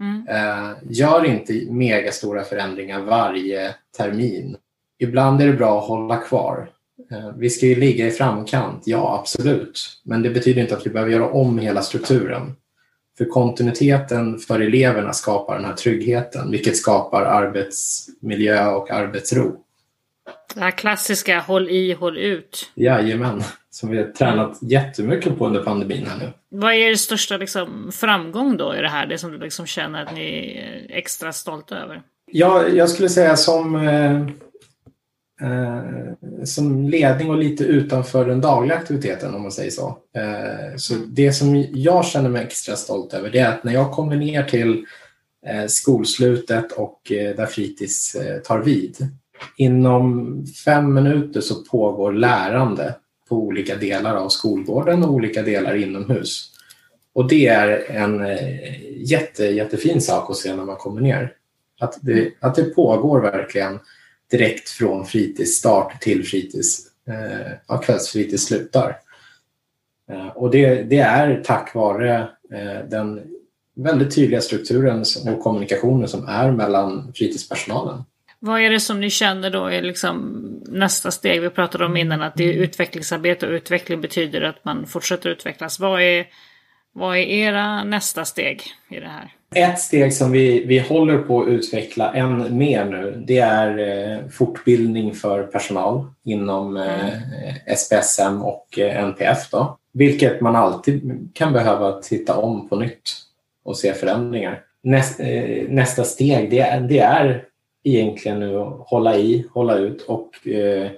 Mm. 0.00 0.28
Eh, 0.28 0.76
gör 0.82 1.24
inte 1.24 1.52
megastora 1.70 2.44
förändringar 2.44 3.00
varje 3.00 3.74
termin. 3.96 4.56
Ibland 4.98 5.40
är 5.40 5.46
det 5.46 5.52
bra 5.52 5.78
att 5.78 5.88
hålla 5.88 6.16
kvar. 6.16 6.70
Eh, 7.10 7.30
vi 7.36 7.50
ska 7.50 7.66
ju 7.66 7.74
ligga 7.74 8.06
i 8.06 8.10
framkant, 8.10 8.82
ja 8.86 9.18
absolut. 9.20 10.00
Men 10.04 10.22
det 10.22 10.30
betyder 10.30 10.62
inte 10.62 10.76
att 10.76 10.86
vi 10.86 10.90
behöver 10.90 11.12
göra 11.12 11.30
om 11.30 11.58
hela 11.58 11.82
strukturen. 11.82 12.56
För 13.18 13.24
kontinuiteten 13.24 14.38
för 14.38 14.60
eleverna 14.60 15.12
skapar 15.12 15.56
den 15.56 15.64
här 15.64 15.74
tryggheten, 15.74 16.50
vilket 16.50 16.76
skapar 16.76 17.22
arbetsmiljö 17.22 18.70
och 18.70 18.90
arbetsro. 18.90 19.56
Det 20.54 20.60
här 20.60 20.70
klassiska 20.70 21.40
håll 21.40 21.68
i, 21.68 21.92
håll 21.92 22.18
ut. 22.18 22.70
Jajamän, 22.74 23.42
som 23.76 23.90
vi 23.90 23.98
har 23.98 24.04
tränat 24.04 24.58
jättemycket 24.62 25.38
på 25.38 25.46
under 25.46 25.62
pandemin 25.62 26.06
här 26.06 26.18
nu. 26.18 26.32
Vad 26.48 26.72
är 26.72 26.76
er 26.76 26.94
största 26.94 27.36
liksom, 27.36 27.90
framgång 27.92 28.56
då 28.56 28.76
i 28.76 28.80
det 28.80 28.88
här? 28.88 29.06
Det 29.06 29.18
som 29.18 29.30
du 29.30 29.38
liksom 29.38 29.66
känner 29.66 30.02
att 30.02 30.14
ni 30.14 30.56
är 30.56 30.96
extra 30.96 31.32
stolta 31.32 31.78
över? 31.78 32.02
Ja, 32.32 32.68
jag 32.68 32.90
skulle 32.90 33.08
säga 33.08 33.36
som, 33.36 33.76
eh, 33.76 34.16
eh, 35.42 36.44
som 36.44 36.88
ledning 36.88 37.30
och 37.30 37.38
lite 37.38 37.64
utanför 37.64 38.26
den 38.26 38.40
dagliga 38.40 38.78
aktiviteten 38.78 39.34
om 39.34 39.42
man 39.42 39.52
säger 39.52 39.70
så. 39.70 39.98
Eh, 40.16 40.76
så 40.76 40.94
mm. 40.94 41.06
det 41.14 41.32
som 41.32 41.66
jag 41.72 42.06
känner 42.06 42.28
mig 42.28 42.44
extra 42.44 42.76
stolt 42.76 43.14
över 43.14 43.30
det 43.30 43.38
är 43.38 43.48
att 43.48 43.64
när 43.64 43.72
jag 43.72 43.92
kommer 43.92 44.16
ner 44.16 44.42
till 44.42 44.86
eh, 45.46 45.66
skolslutet 45.66 46.72
och 46.72 47.12
eh, 47.12 47.36
där 47.36 47.46
fritids 47.46 48.14
eh, 48.14 48.38
tar 48.38 48.58
vid 48.58 48.96
Inom 49.56 50.46
fem 50.64 50.94
minuter 50.94 51.40
så 51.40 51.54
pågår 51.54 52.12
lärande 52.12 52.94
på 53.28 53.36
olika 53.36 53.76
delar 53.76 54.16
av 54.16 54.28
skolgården 54.28 55.04
och 55.04 55.10
olika 55.10 55.42
delar 55.42 55.74
inomhus. 55.74 56.52
Och 57.12 57.28
det 57.28 57.46
är 57.46 57.90
en 57.90 58.26
eh, 58.26 58.92
jätte, 58.96 59.44
jättefin 59.44 60.00
sak 60.00 60.30
att 60.30 60.36
se 60.36 60.54
när 60.54 60.64
man 60.64 60.76
kommer 60.76 61.00
ner. 61.00 61.32
Att 61.80 61.98
det, 62.00 62.32
att 62.40 62.54
det 62.54 62.64
pågår 62.64 63.20
verkligen 63.20 63.78
direkt 64.30 64.68
från 64.68 65.06
fritidsstart 65.06 66.00
till 66.00 66.24
fritids, 66.24 66.80
eh, 67.08 67.80
kvällsfritids 67.80 68.44
slutar. 68.44 68.96
Eh, 70.10 70.28
och 70.28 70.50
det, 70.50 70.82
det, 70.82 70.98
är 70.98 71.42
tack 71.44 71.74
vare 71.74 72.28
eh, 72.52 72.88
den 72.90 73.22
väldigt 73.74 74.14
tydliga 74.14 74.40
strukturen 74.40 75.04
och 75.26 75.42
kommunikationen 75.42 76.08
som 76.08 76.28
är 76.28 76.52
mellan 76.52 77.12
fritidspersonalen. 77.12 78.04
Vad 78.46 78.60
är 78.60 78.70
det 78.70 78.80
som 78.80 79.00
ni 79.00 79.10
känner 79.10 79.50
då 79.50 79.66
är 79.66 79.82
liksom 79.82 80.42
nästa 80.68 81.10
steg? 81.10 81.40
Vi 81.40 81.50
pratade 81.50 81.84
om 81.84 81.96
innan 81.96 82.22
att 82.22 82.34
det 82.36 82.44
är 82.44 82.52
utvecklingsarbete 82.52 83.46
och 83.46 83.52
utveckling 83.52 84.00
betyder 84.00 84.42
att 84.42 84.64
man 84.64 84.86
fortsätter 84.86 85.30
utvecklas. 85.30 85.80
Vad 85.80 86.02
är, 86.02 86.26
vad 86.92 87.16
är 87.16 87.20
era 87.20 87.84
nästa 87.84 88.24
steg 88.24 88.62
i 88.88 89.00
det 89.00 89.08
här? 89.08 89.32
Ett 89.54 89.78
steg 89.78 90.14
som 90.14 90.32
vi, 90.32 90.64
vi 90.64 90.78
håller 90.78 91.18
på 91.18 91.42
att 91.42 91.48
utveckla 91.48 92.12
än 92.12 92.58
mer 92.58 92.84
nu 92.84 93.24
det 93.26 93.38
är 93.38 93.78
eh, 93.78 94.28
fortbildning 94.28 95.14
för 95.14 95.42
personal 95.42 96.06
inom 96.24 96.76
eh, 96.76 97.74
SPSM 97.76 98.42
och 98.42 98.78
eh, 98.78 99.04
NPF. 99.04 99.50
Då, 99.50 99.78
vilket 99.92 100.40
man 100.40 100.56
alltid 100.56 101.30
kan 101.34 101.52
behöva 101.52 101.92
titta 101.92 102.36
om 102.36 102.68
på 102.68 102.76
nytt 102.76 103.10
och 103.64 103.78
se 103.78 103.94
förändringar. 103.94 104.60
Näst, 104.82 105.20
eh, 105.20 105.68
nästa 105.68 106.04
steg 106.04 106.50
det, 106.50 106.86
det 106.88 106.98
är 106.98 107.44
egentligen 107.86 108.40
nu 108.40 108.56
hålla 108.78 109.16
i, 109.16 109.46
hålla 109.52 109.78
ut 109.78 110.02
och 110.02 110.48
eh, 110.48 110.90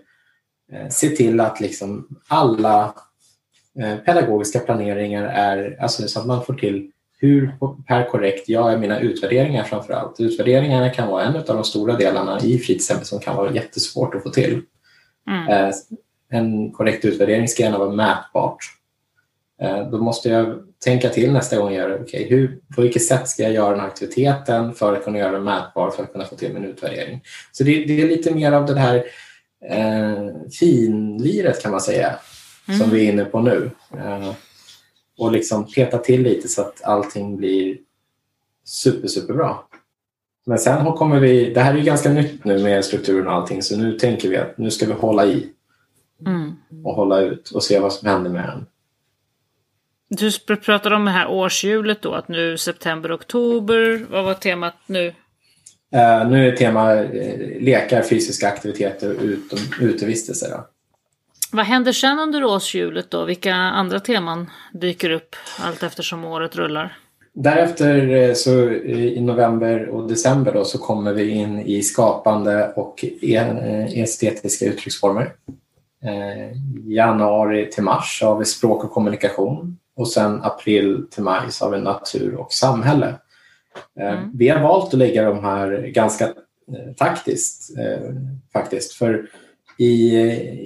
eh, 0.73 0.89
se 0.91 1.09
till 1.09 1.41
att 1.41 1.61
liksom 1.61 2.09
alla 2.29 2.95
eh, 3.79 3.97
pedagogiska 3.97 4.59
planeringar 4.59 5.25
är, 5.25 5.83
alltså 5.83 6.09
så 6.09 6.21
att 6.21 6.27
man 6.27 6.45
får 6.45 6.55
till 6.55 6.91
hur 7.21 7.53
per 7.87 8.09
korrekt 8.09 8.49
jag 8.49 8.81
mina 8.81 9.01
utvärderingar 9.01 9.65
framför 9.65 9.93
allt. 9.93 10.21
Utvärderingarna 10.21 10.91
kan 10.91 11.09
vara 11.09 11.25
en 11.25 11.37
av 11.37 11.45
de 11.45 11.65
stora 11.65 11.97
delarna 11.97 12.41
i 12.41 12.59
fritidshemmet 12.59 13.07
som 13.07 13.21
kan 13.21 13.37
vara 13.37 13.53
jättesvårt 13.53 14.15
att 14.15 14.23
få 14.23 14.31
till. 14.31 14.63
Mm. 15.31 15.49
Eh, 15.49 15.75
en 16.31 16.73
korrekt 16.73 17.05
utvärdering 17.05 17.49
ska 17.49 17.63
gärna 17.63 17.79
vara 17.79 17.91
mätbart. 17.91 18.59
Eh, 19.61 19.91
då 19.91 19.99
måste 19.99 20.29
jag 20.29 20.68
tänka 20.85 21.09
till 21.09 21.33
nästa 21.33 21.57
gång 21.57 21.73
jag 21.73 21.83
gör 21.83 21.89
det. 21.89 22.05
Okay, 22.05 22.29
hur, 22.29 22.61
på 22.77 22.83
vilket 22.83 23.05
sätt 23.05 23.29
ska 23.29 23.43
jag 23.43 23.53
göra 23.53 23.71
den 23.71 23.81
här 23.81 23.87
aktiviteten 23.87 24.75
för 24.75 24.97
att 24.97 25.05
kunna 25.05 25.19
göra 25.19 25.33
den 25.33 25.45
mätbar 25.45 25.91
för 25.91 26.03
att 26.03 26.13
kunna 26.13 26.25
få 26.25 26.37
till 26.37 26.55
min 26.55 26.65
utvärdering? 26.65 27.21
Så 27.53 27.65
det, 27.65 27.85
det 27.85 28.03
är 28.03 28.09
lite 28.09 28.35
mer 28.35 28.53
av 28.53 28.67
det 28.67 28.79
här 28.79 29.05
eh, 29.71 30.29
finliret 30.61 31.63
kan 31.63 31.71
man 31.71 31.81
säga 31.81 32.19
mm. 32.69 32.81
som 32.81 32.91
vi 32.91 33.07
är 33.09 33.13
inne 33.13 33.25
på 33.25 33.41
nu. 33.41 33.71
Eh, 33.93 34.33
och 35.19 35.33
liksom 35.33 35.67
peta 35.67 35.99
till 35.99 36.23
lite 36.23 36.49
så 36.49 36.63
att 36.63 36.85
allting 36.85 37.37
blir 37.37 37.79
super, 38.65 39.09
superbra. 39.09 39.57
Men 40.47 40.59
sen 40.59 40.93
kommer 40.93 41.21
vi, 41.21 41.55
det 41.55 41.61
här 41.61 41.75
är 41.75 41.83
ganska 41.83 42.13
nytt 42.13 42.45
nu 42.45 42.63
med 42.63 42.85
strukturen 42.85 43.27
och 43.27 43.33
allting 43.33 43.63
så 43.63 43.77
nu 43.77 43.99
tänker 43.99 44.29
vi 44.29 44.37
att 44.37 44.59
nu 44.59 44.71
ska 44.71 44.87
vi 44.87 44.93
hålla 44.93 45.27
i 45.27 45.49
mm. 46.27 46.57
och 46.85 46.95
hålla 46.95 47.21
ut 47.21 47.51
och 47.51 47.63
se 47.63 47.79
vad 47.79 47.93
som 47.93 48.09
händer 48.09 48.31
med 48.31 48.45
den. 48.45 48.67
Du 50.09 50.57
pratade 50.57 50.97
om 50.97 51.05
det 51.05 51.11
här 51.11 51.29
årshjulet 51.29 52.03
då, 52.03 52.15
att 52.15 52.29
nu 52.29 52.59
september, 52.59 53.15
oktober. 53.15 54.07
Vad 54.11 54.25
var 54.25 54.35
temat 54.35 54.75
nu? 54.87 55.07
Uh, 55.07 56.31
nu 56.31 56.49
är 56.49 56.57
tema 56.57 56.95
uh, 56.95 57.61
lekar, 57.61 58.03
fysiska 58.03 58.49
aktiviteter 58.49 59.17
och 59.17 59.23
utom, 59.23 59.59
utevistelse. 59.81 60.49
Då. 60.51 60.67
Vad 61.53 61.67
händer 61.67 61.93
sen 61.93 62.19
under 62.19 62.45
årshjulet 62.45 63.11
då? 63.11 63.25
Vilka 63.25 63.55
andra 63.55 64.01
teman 64.01 64.51
dyker 64.73 65.11
upp 65.11 65.37
allt 65.59 65.83
eftersom 65.83 66.25
året 66.25 66.57
rullar? 66.57 66.99
Därefter 67.33 68.09
eh, 68.09 68.35
så 68.35 68.71
i 68.71 69.21
november 69.21 69.89
och 69.89 70.09
december 70.09 70.53
då, 70.53 70.65
så 70.65 70.79
kommer 70.79 71.13
vi 71.13 71.31
in 71.31 71.59
i 71.59 71.83
skapande 71.83 72.73
och 72.77 73.05
estetiska 73.95 74.67
uttrycksformer. 74.67 75.33
januari 76.87 77.71
till 77.71 77.83
mars 77.83 78.21
har 78.23 78.39
vi 78.39 78.45
språk 78.45 78.85
och 78.85 78.91
kommunikation 78.91 79.79
och 79.99 80.09
sen 80.09 80.43
april 80.43 81.07
till 81.11 81.23
maj 81.23 81.51
så 81.51 81.65
har 81.65 81.73
vi 81.73 81.81
natur 81.81 82.35
och 82.35 82.53
samhälle. 82.53 83.15
Eh, 84.01 84.19
mm. 84.19 84.31
Vi 84.35 84.49
har 84.49 84.61
valt 84.61 84.95
att 84.95 84.99
lägga 84.99 85.25
de 85.25 85.45
här 85.45 85.87
ganska 85.87 86.25
eh, 86.25 86.95
taktiskt 86.97 87.79
eh, 87.79 88.15
faktiskt. 88.53 88.93
För 88.93 89.29
i, 89.79 90.19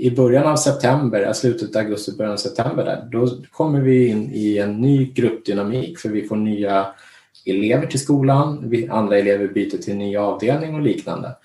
i 0.06 0.12
början 0.16 0.46
av 0.46 0.56
september, 0.56 1.32
slutet 1.32 1.76
av 1.76 1.82
augusti, 1.82 2.12
början 2.18 2.32
av 2.32 2.36
september, 2.36 2.84
där, 2.84 3.08
då 3.12 3.28
kommer 3.50 3.80
vi 3.80 4.06
in 4.06 4.30
i 4.32 4.58
en 4.58 4.80
ny 4.80 5.12
gruppdynamik 5.12 5.98
för 5.98 6.08
vi 6.08 6.28
får 6.28 6.36
nya 6.36 6.86
elever 7.46 7.86
till 7.86 8.00
skolan, 8.00 8.72
andra 8.90 9.18
elever 9.18 9.48
byter 9.48 9.78
till 9.78 9.96
ny 9.96 10.16
avdelning 10.16 10.74
och 10.74 10.82
liknande. 10.82 11.36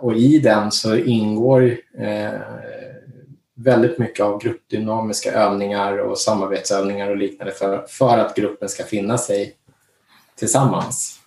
och 0.00 0.16
i 0.16 0.38
den 0.38 0.70
så 0.70 0.96
ingår 0.96 1.76
väldigt 3.56 3.98
mycket 3.98 4.24
av 4.24 4.42
gruppdynamiska 4.42 5.32
övningar 5.32 5.98
och 5.98 6.18
samarbetsövningar 6.18 7.10
och 7.10 7.16
liknande 7.16 7.52
för, 7.52 7.86
för 7.88 8.18
att 8.18 8.36
gruppen 8.36 8.68
ska 8.68 8.84
finna 8.84 9.18
sig 9.18 9.56
tillsammans. 10.38 11.18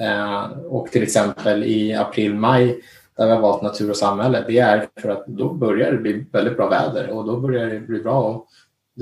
Eh, 0.00 0.50
och 0.50 0.88
till 0.88 1.02
exempel 1.02 1.64
i 1.64 1.94
april-maj 1.94 2.80
där 3.16 3.26
vi 3.26 3.32
har 3.32 3.40
valt 3.40 3.62
natur 3.62 3.90
och 3.90 3.96
samhälle, 3.96 4.44
det 4.48 4.58
är 4.58 4.86
för 5.00 5.08
att 5.08 5.26
då 5.26 5.52
börjar 5.52 5.92
det 5.92 5.98
bli 5.98 6.24
väldigt 6.32 6.56
bra 6.56 6.68
väder 6.68 7.10
och 7.10 7.26
då 7.26 7.36
börjar 7.36 7.66
det 7.66 7.80
bli 7.80 8.00
bra 8.00 8.30
att 8.30 8.44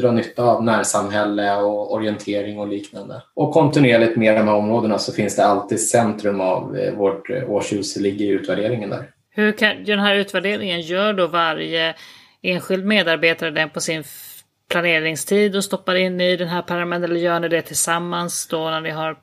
dra 0.03 0.11
nytta 0.11 0.43
av 0.45 0.65
närsamhälle 0.65 1.57
och 1.57 1.93
orientering 1.93 2.59
och 2.59 2.69
liknande. 2.69 3.23
Och 3.35 3.53
kontinuerligt 3.53 4.17
med 4.17 4.37
de 4.37 4.49
här 4.49 4.55
områdena 4.55 4.99
så 4.99 5.13
finns 5.13 5.37
det 5.37 5.47
alltid 5.47 5.81
centrum 5.81 6.41
av 6.41 6.77
eh, 6.77 6.95
vårt 6.95 7.31
eh, 7.31 7.51
årshus 7.51 7.97
ligger 7.97 8.25
i 8.25 8.29
utvärderingen 8.29 8.91
där. 8.91 9.11
Hur 9.31 9.53
kan 9.53 9.85
den 9.85 9.99
här 9.99 10.15
utvärderingen 10.15 10.81
gör 10.81 11.13
då 11.13 11.27
varje 11.27 11.95
enskild 12.47 12.85
medarbetare 12.85 13.51
den 13.51 13.71
på 13.71 13.81
sin 13.81 14.05
planeringstid 14.69 15.57
och 15.57 15.65
stoppar 15.65 15.95
in 15.95 16.21
i 16.21 16.37
den 16.37 16.49
här 16.49 16.63
pärmen 16.63 17.05
eller 17.05 17.17
gör 17.17 17.41
ni 17.41 17.49
det 17.49 17.63
tillsammans 17.63 18.47
då 18.47 18.71
när 18.71 18.81
ni 18.81 18.91
har 18.91 19.17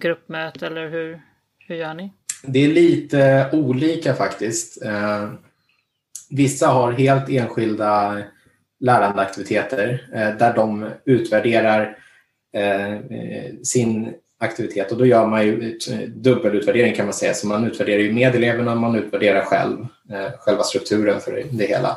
gruppmöte 0.00 0.66
eller 0.66 0.88
hur, 0.88 1.20
hur 1.58 1.76
gör 1.76 1.94
ni? 1.94 2.12
Det 2.42 2.64
är 2.64 2.68
lite 2.68 3.50
olika 3.52 4.14
faktiskt. 4.14 4.82
Eh, 4.82 5.30
vissa 6.30 6.66
har 6.66 6.92
helt 6.92 7.30
enskilda 7.30 8.22
lärandeaktiviteter 8.80 10.08
eh, 10.14 10.36
där 10.36 10.54
de 10.54 10.90
utvärderar 11.04 11.96
eh, 12.54 12.98
sin 13.62 14.14
aktivitet 14.38 14.92
och 14.92 14.98
då 14.98 15.06
gör 15.06 15.26
man 15.26 15.46
ju 15.46 15.78
dubbelutvärdering 16.08 16.94
kan 16.94 17.06
man 17.06 17.14
säga. 17.14 17.34
Så 17.34 17.46
man 17.46 17.66
utvärderar 17.66 17.98
ju 17.98 18.12
med 18.12 18.34
eleverna, 18.34 18.74
man 18.74 18.94
utvärderar 18.94 19.44
själv 19.44 19.86
själva 20.38 20.62
strukturen 20.62 21.20
för 21.20 21.44
det 21.50 21.66
hela. 21.66 21.96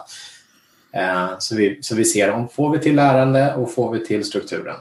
Eh, 0.95 1.29
så, 1.39 1.55
vi, 1.55 1.79
så 1.81 1.95
vi 1.95 2.05
ser 2.05 2.31
om 2.31 2.49
får 2.49 2.69
vi 2.69 2.79
till 2.79 2.95
lärande 2.95 3.55
och 3.55 3.73
får 3.73 3.91
vi 3.91 4.05
till 4.05 4.23
strukturen. 4.23 4.75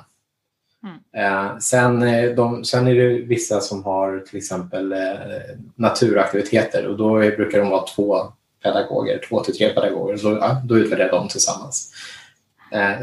Mm. 0.85 1.27
Eh, 1.27 1.59
sen, 1.59 2.03
eh, 2.03 2.35
de, 2.35 2.65
sen 2.65 2.89
är 2.89 2.95
det 2.95 3.09
vissa 3.09 3.61
som 3.61 3.85
har 3.85 4.19
till 4.19 4.39
exempel 4.39 4.95
naturaktiviteter 5.75 6.87
och 6.87 6.97
då 6.97 7.19
brukar 7.19 7.59
de 7.59 7.71
vara 7.71 7.87
två 7.87 8.17
pedagoger, 8.63 9.21
två 9.29 9.45
till 9.45 9.57
tre 9.57 9.69
pedagoger. 9.69 10.17
Så, 10.17 10.31
ja, 10.31 10.63
då 10.65 10.79
utvärderar 10.79 11.11
de 11.11 11.29
tillsammans. 11.29 11.93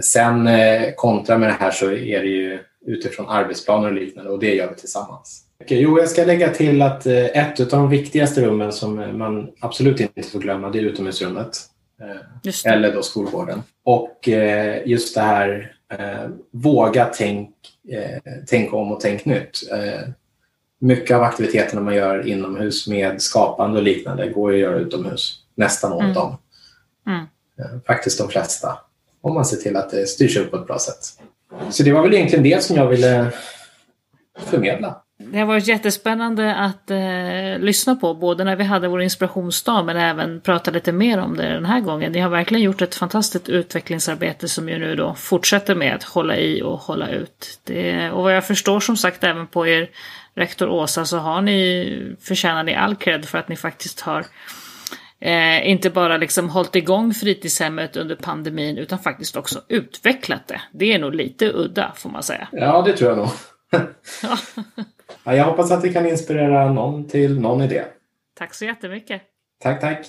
Sen 0.02 0.50
kontra 0.96 1.38
med 1.38 1.50
det 1.50 1.54
här 1.60 1.72
så 1.72 1.86
är 1.86 2.20
det 2.20 2.28
ju 2.28 2.60
utifrån 2.86 3.30
arbetsplaner 3.30 3.88
och 3.88 3.94
liknande 3.94 4.32
och 4.32 4.40
det 4.40 4.56
gör 4.56 4.70
vi 4.70 4.76
tillsammans. 4.76 5.44
Jo, 5.68 6.00
jag 6.00 6.10
ska 6.10 6.26
lägga 6.26 6.50
till 6.50 6.82
att 6.82 7.06
ett 7.06 7.60
av 7.60 7.68
de 7.68 7.90
viktigaste 7.90 8.42
rummen 8.42 8.72
som 8.72 9.18
man 9.18 9.50
absolut 9.60 10.00
inte 10.00 10.24
får 10.24 10.40
glömma 10.40 10.70
det 10.70 10.80
är 10.80 10.84
utomhusrummet. 10.84 11.70
Eh, 12.02 12.74
eller 12.74 12.94
då 12.94 13.04
skolgården. 13.04 13.64
Och 13.84 14.30
eh, 14.30 14.88
just 14.88 15.16
det 15.16 15.22
här 15.22 15.76
våga 16.52 17.06
tänk, 17.06 17.50
tänk 18.48 18.74
om 18.74 18.92
och 18.92 19.00
tänk 19.00 19.26
nytt. 19.26 19.60
Mycket 20.80 21.16
av 21.16 21.24
aktiviteterna 21.24 21.82
man 21.82 21.96
gör 21.96 22.28
inomhus 22.28 22.88
med 22.88 23.22
skapande 23.22 23.78
och 23.78 23.84
liknande 23.84 24.30
går 24.30 24.54
att 24.54 24.60
göra 24.60 24.78
utomhus. 24.78 25.40
Nästan 25.56 25.94
åt 25.94 26.02
mm. 26.02 26.14
dem. 26.14 26.38
Mm. 27.08 27.26
Faktiskt 27.88 28.18
de 28.18 28.30
flesta. 28.30 28.80
Om 29.22 29.34
man 29.34 29.46
ser 29.46 29.58
till 29.58 29.76
att 29.76 29.90
det 29.90 30.08
styrs 30.08 30.38
upp 30.38 30.52
på 30.52 30.58
ett 30.58 30.68
bra 30.68 30.80
sätt. 30.80 31.20
Så 31.70 31.84
det 31.84 31.92
var 31.92 32.02
väl 32.02 32.14
egentligen 32.14 32.44
det 32.44 32.64
som 32.64 32.76
jag 32.76 32.88
ville 32.88 33.32
förmedla. 34.46 35.02
Det 35.22 35.40
har 35.40 35.46
varit 35.46 35.68
jättespännande 35.68 36.56
att 36.56 36.92
eh, 36.92 37.60
lyssna 37.60 37.96
på, 37.96 38.14
både 38.14 38.44
när 38.44 38.56
vi 38.56 38.64
hade 38.64 38.88
vår 38.88 39.02
inspirationsdag 39.02 39.84
men 39.84 39.98
även 39.98 40.42
prata 40.42 40.72
lite 40.72 40.92
mer 40.92 41.18
om 41.18 41.38
det 41.38 41.54
den 41.54 41.66
här 41.66 41.82
gången. 41.82 42.12
Ni 42.12 42.20
har 42.20 42.30
verkligen 42.30 42.64
gjort 42.64 42.82
ett 42.82 42.96
fantastiskt 42.96 43.50
utvecklingsarbete 43.50 44.48
som 44.48 44.70
ju 44.70 44.80
nu 44.80 44.96
då 44.96 45.14
fortsätter 45.14 45.76
med 45.76 45.96
att 45.96 46.04
hålla 46.04 46.38
i 46.38 46.62
och 46.62 46.80
hålla 46.80 47.10
ut. 47.10 47.60
Det, 47.64 48.12
och 48.12 48.24
vad 48.24 48.36
jag 48.36 48.48
förstår 48.48 48.80
som 48.80 48.98
sagt 48.98 49.24
även 49.24 49.48
på 49.48 49.68
er 49.68 49.90
rektor 50.36 50.70
Åsa 50.70 51.06
så 51.06 51.18
har 51.18 51.42
ni, 51.42 52.16
förtjänar 52.22 52.64
ni 52.64 52.76
all 52.76 52.96
cred 52.96 53.26
för 53.26 53.38
att 53.38 53.50
ni 53.50 53.56
faktiskt 53.56 54.00
har 54.00 54.26
eh, 55.22 55.70
inte 55.70 55.90
bara 55.90 56.18
liksom 56.18 56.50
hållit 56.50 56.76
igång 56.76 57.14
fritidshemmet 57.14 57.98
under 57.98 58.16
pandemin 58.16 58.78
utan 58.78 59.00
faktiskt 59.00 59.36
också 59.36 59.62
utvecklat 59.68 60.48
det. 60.48 60.62
Det 60.72 60.94
är 60.94 61.00
nog 61.00 61.16
lite 61.16 61.52
udda 61.54 61.94
får 61.96 62.10
man 62.10 62.24
säga. 62.24 62.48
Ja, 62.52 62.82
det 62.82 62.94
tror 62.94 63.10
jag 63.10 63.18
nog. 63.18 63.30
ja, 65.24 65.36
jag 65.36 65.46
hoppas 65.46 65.72
att 65.72 65.82
det 65.82 65.90
kan 65.90 66.06
inspirera 66.06 66.74
någon 66.74 67.08
till 67.08 67.40
någon 67.40 67.62
idé. 67.62 67.84
Tack 68.38 68.54
så 68.54 68.66
jättemycket. 68.66 69.22
Tack, 69.64 69.82
tack. 69.82 70.06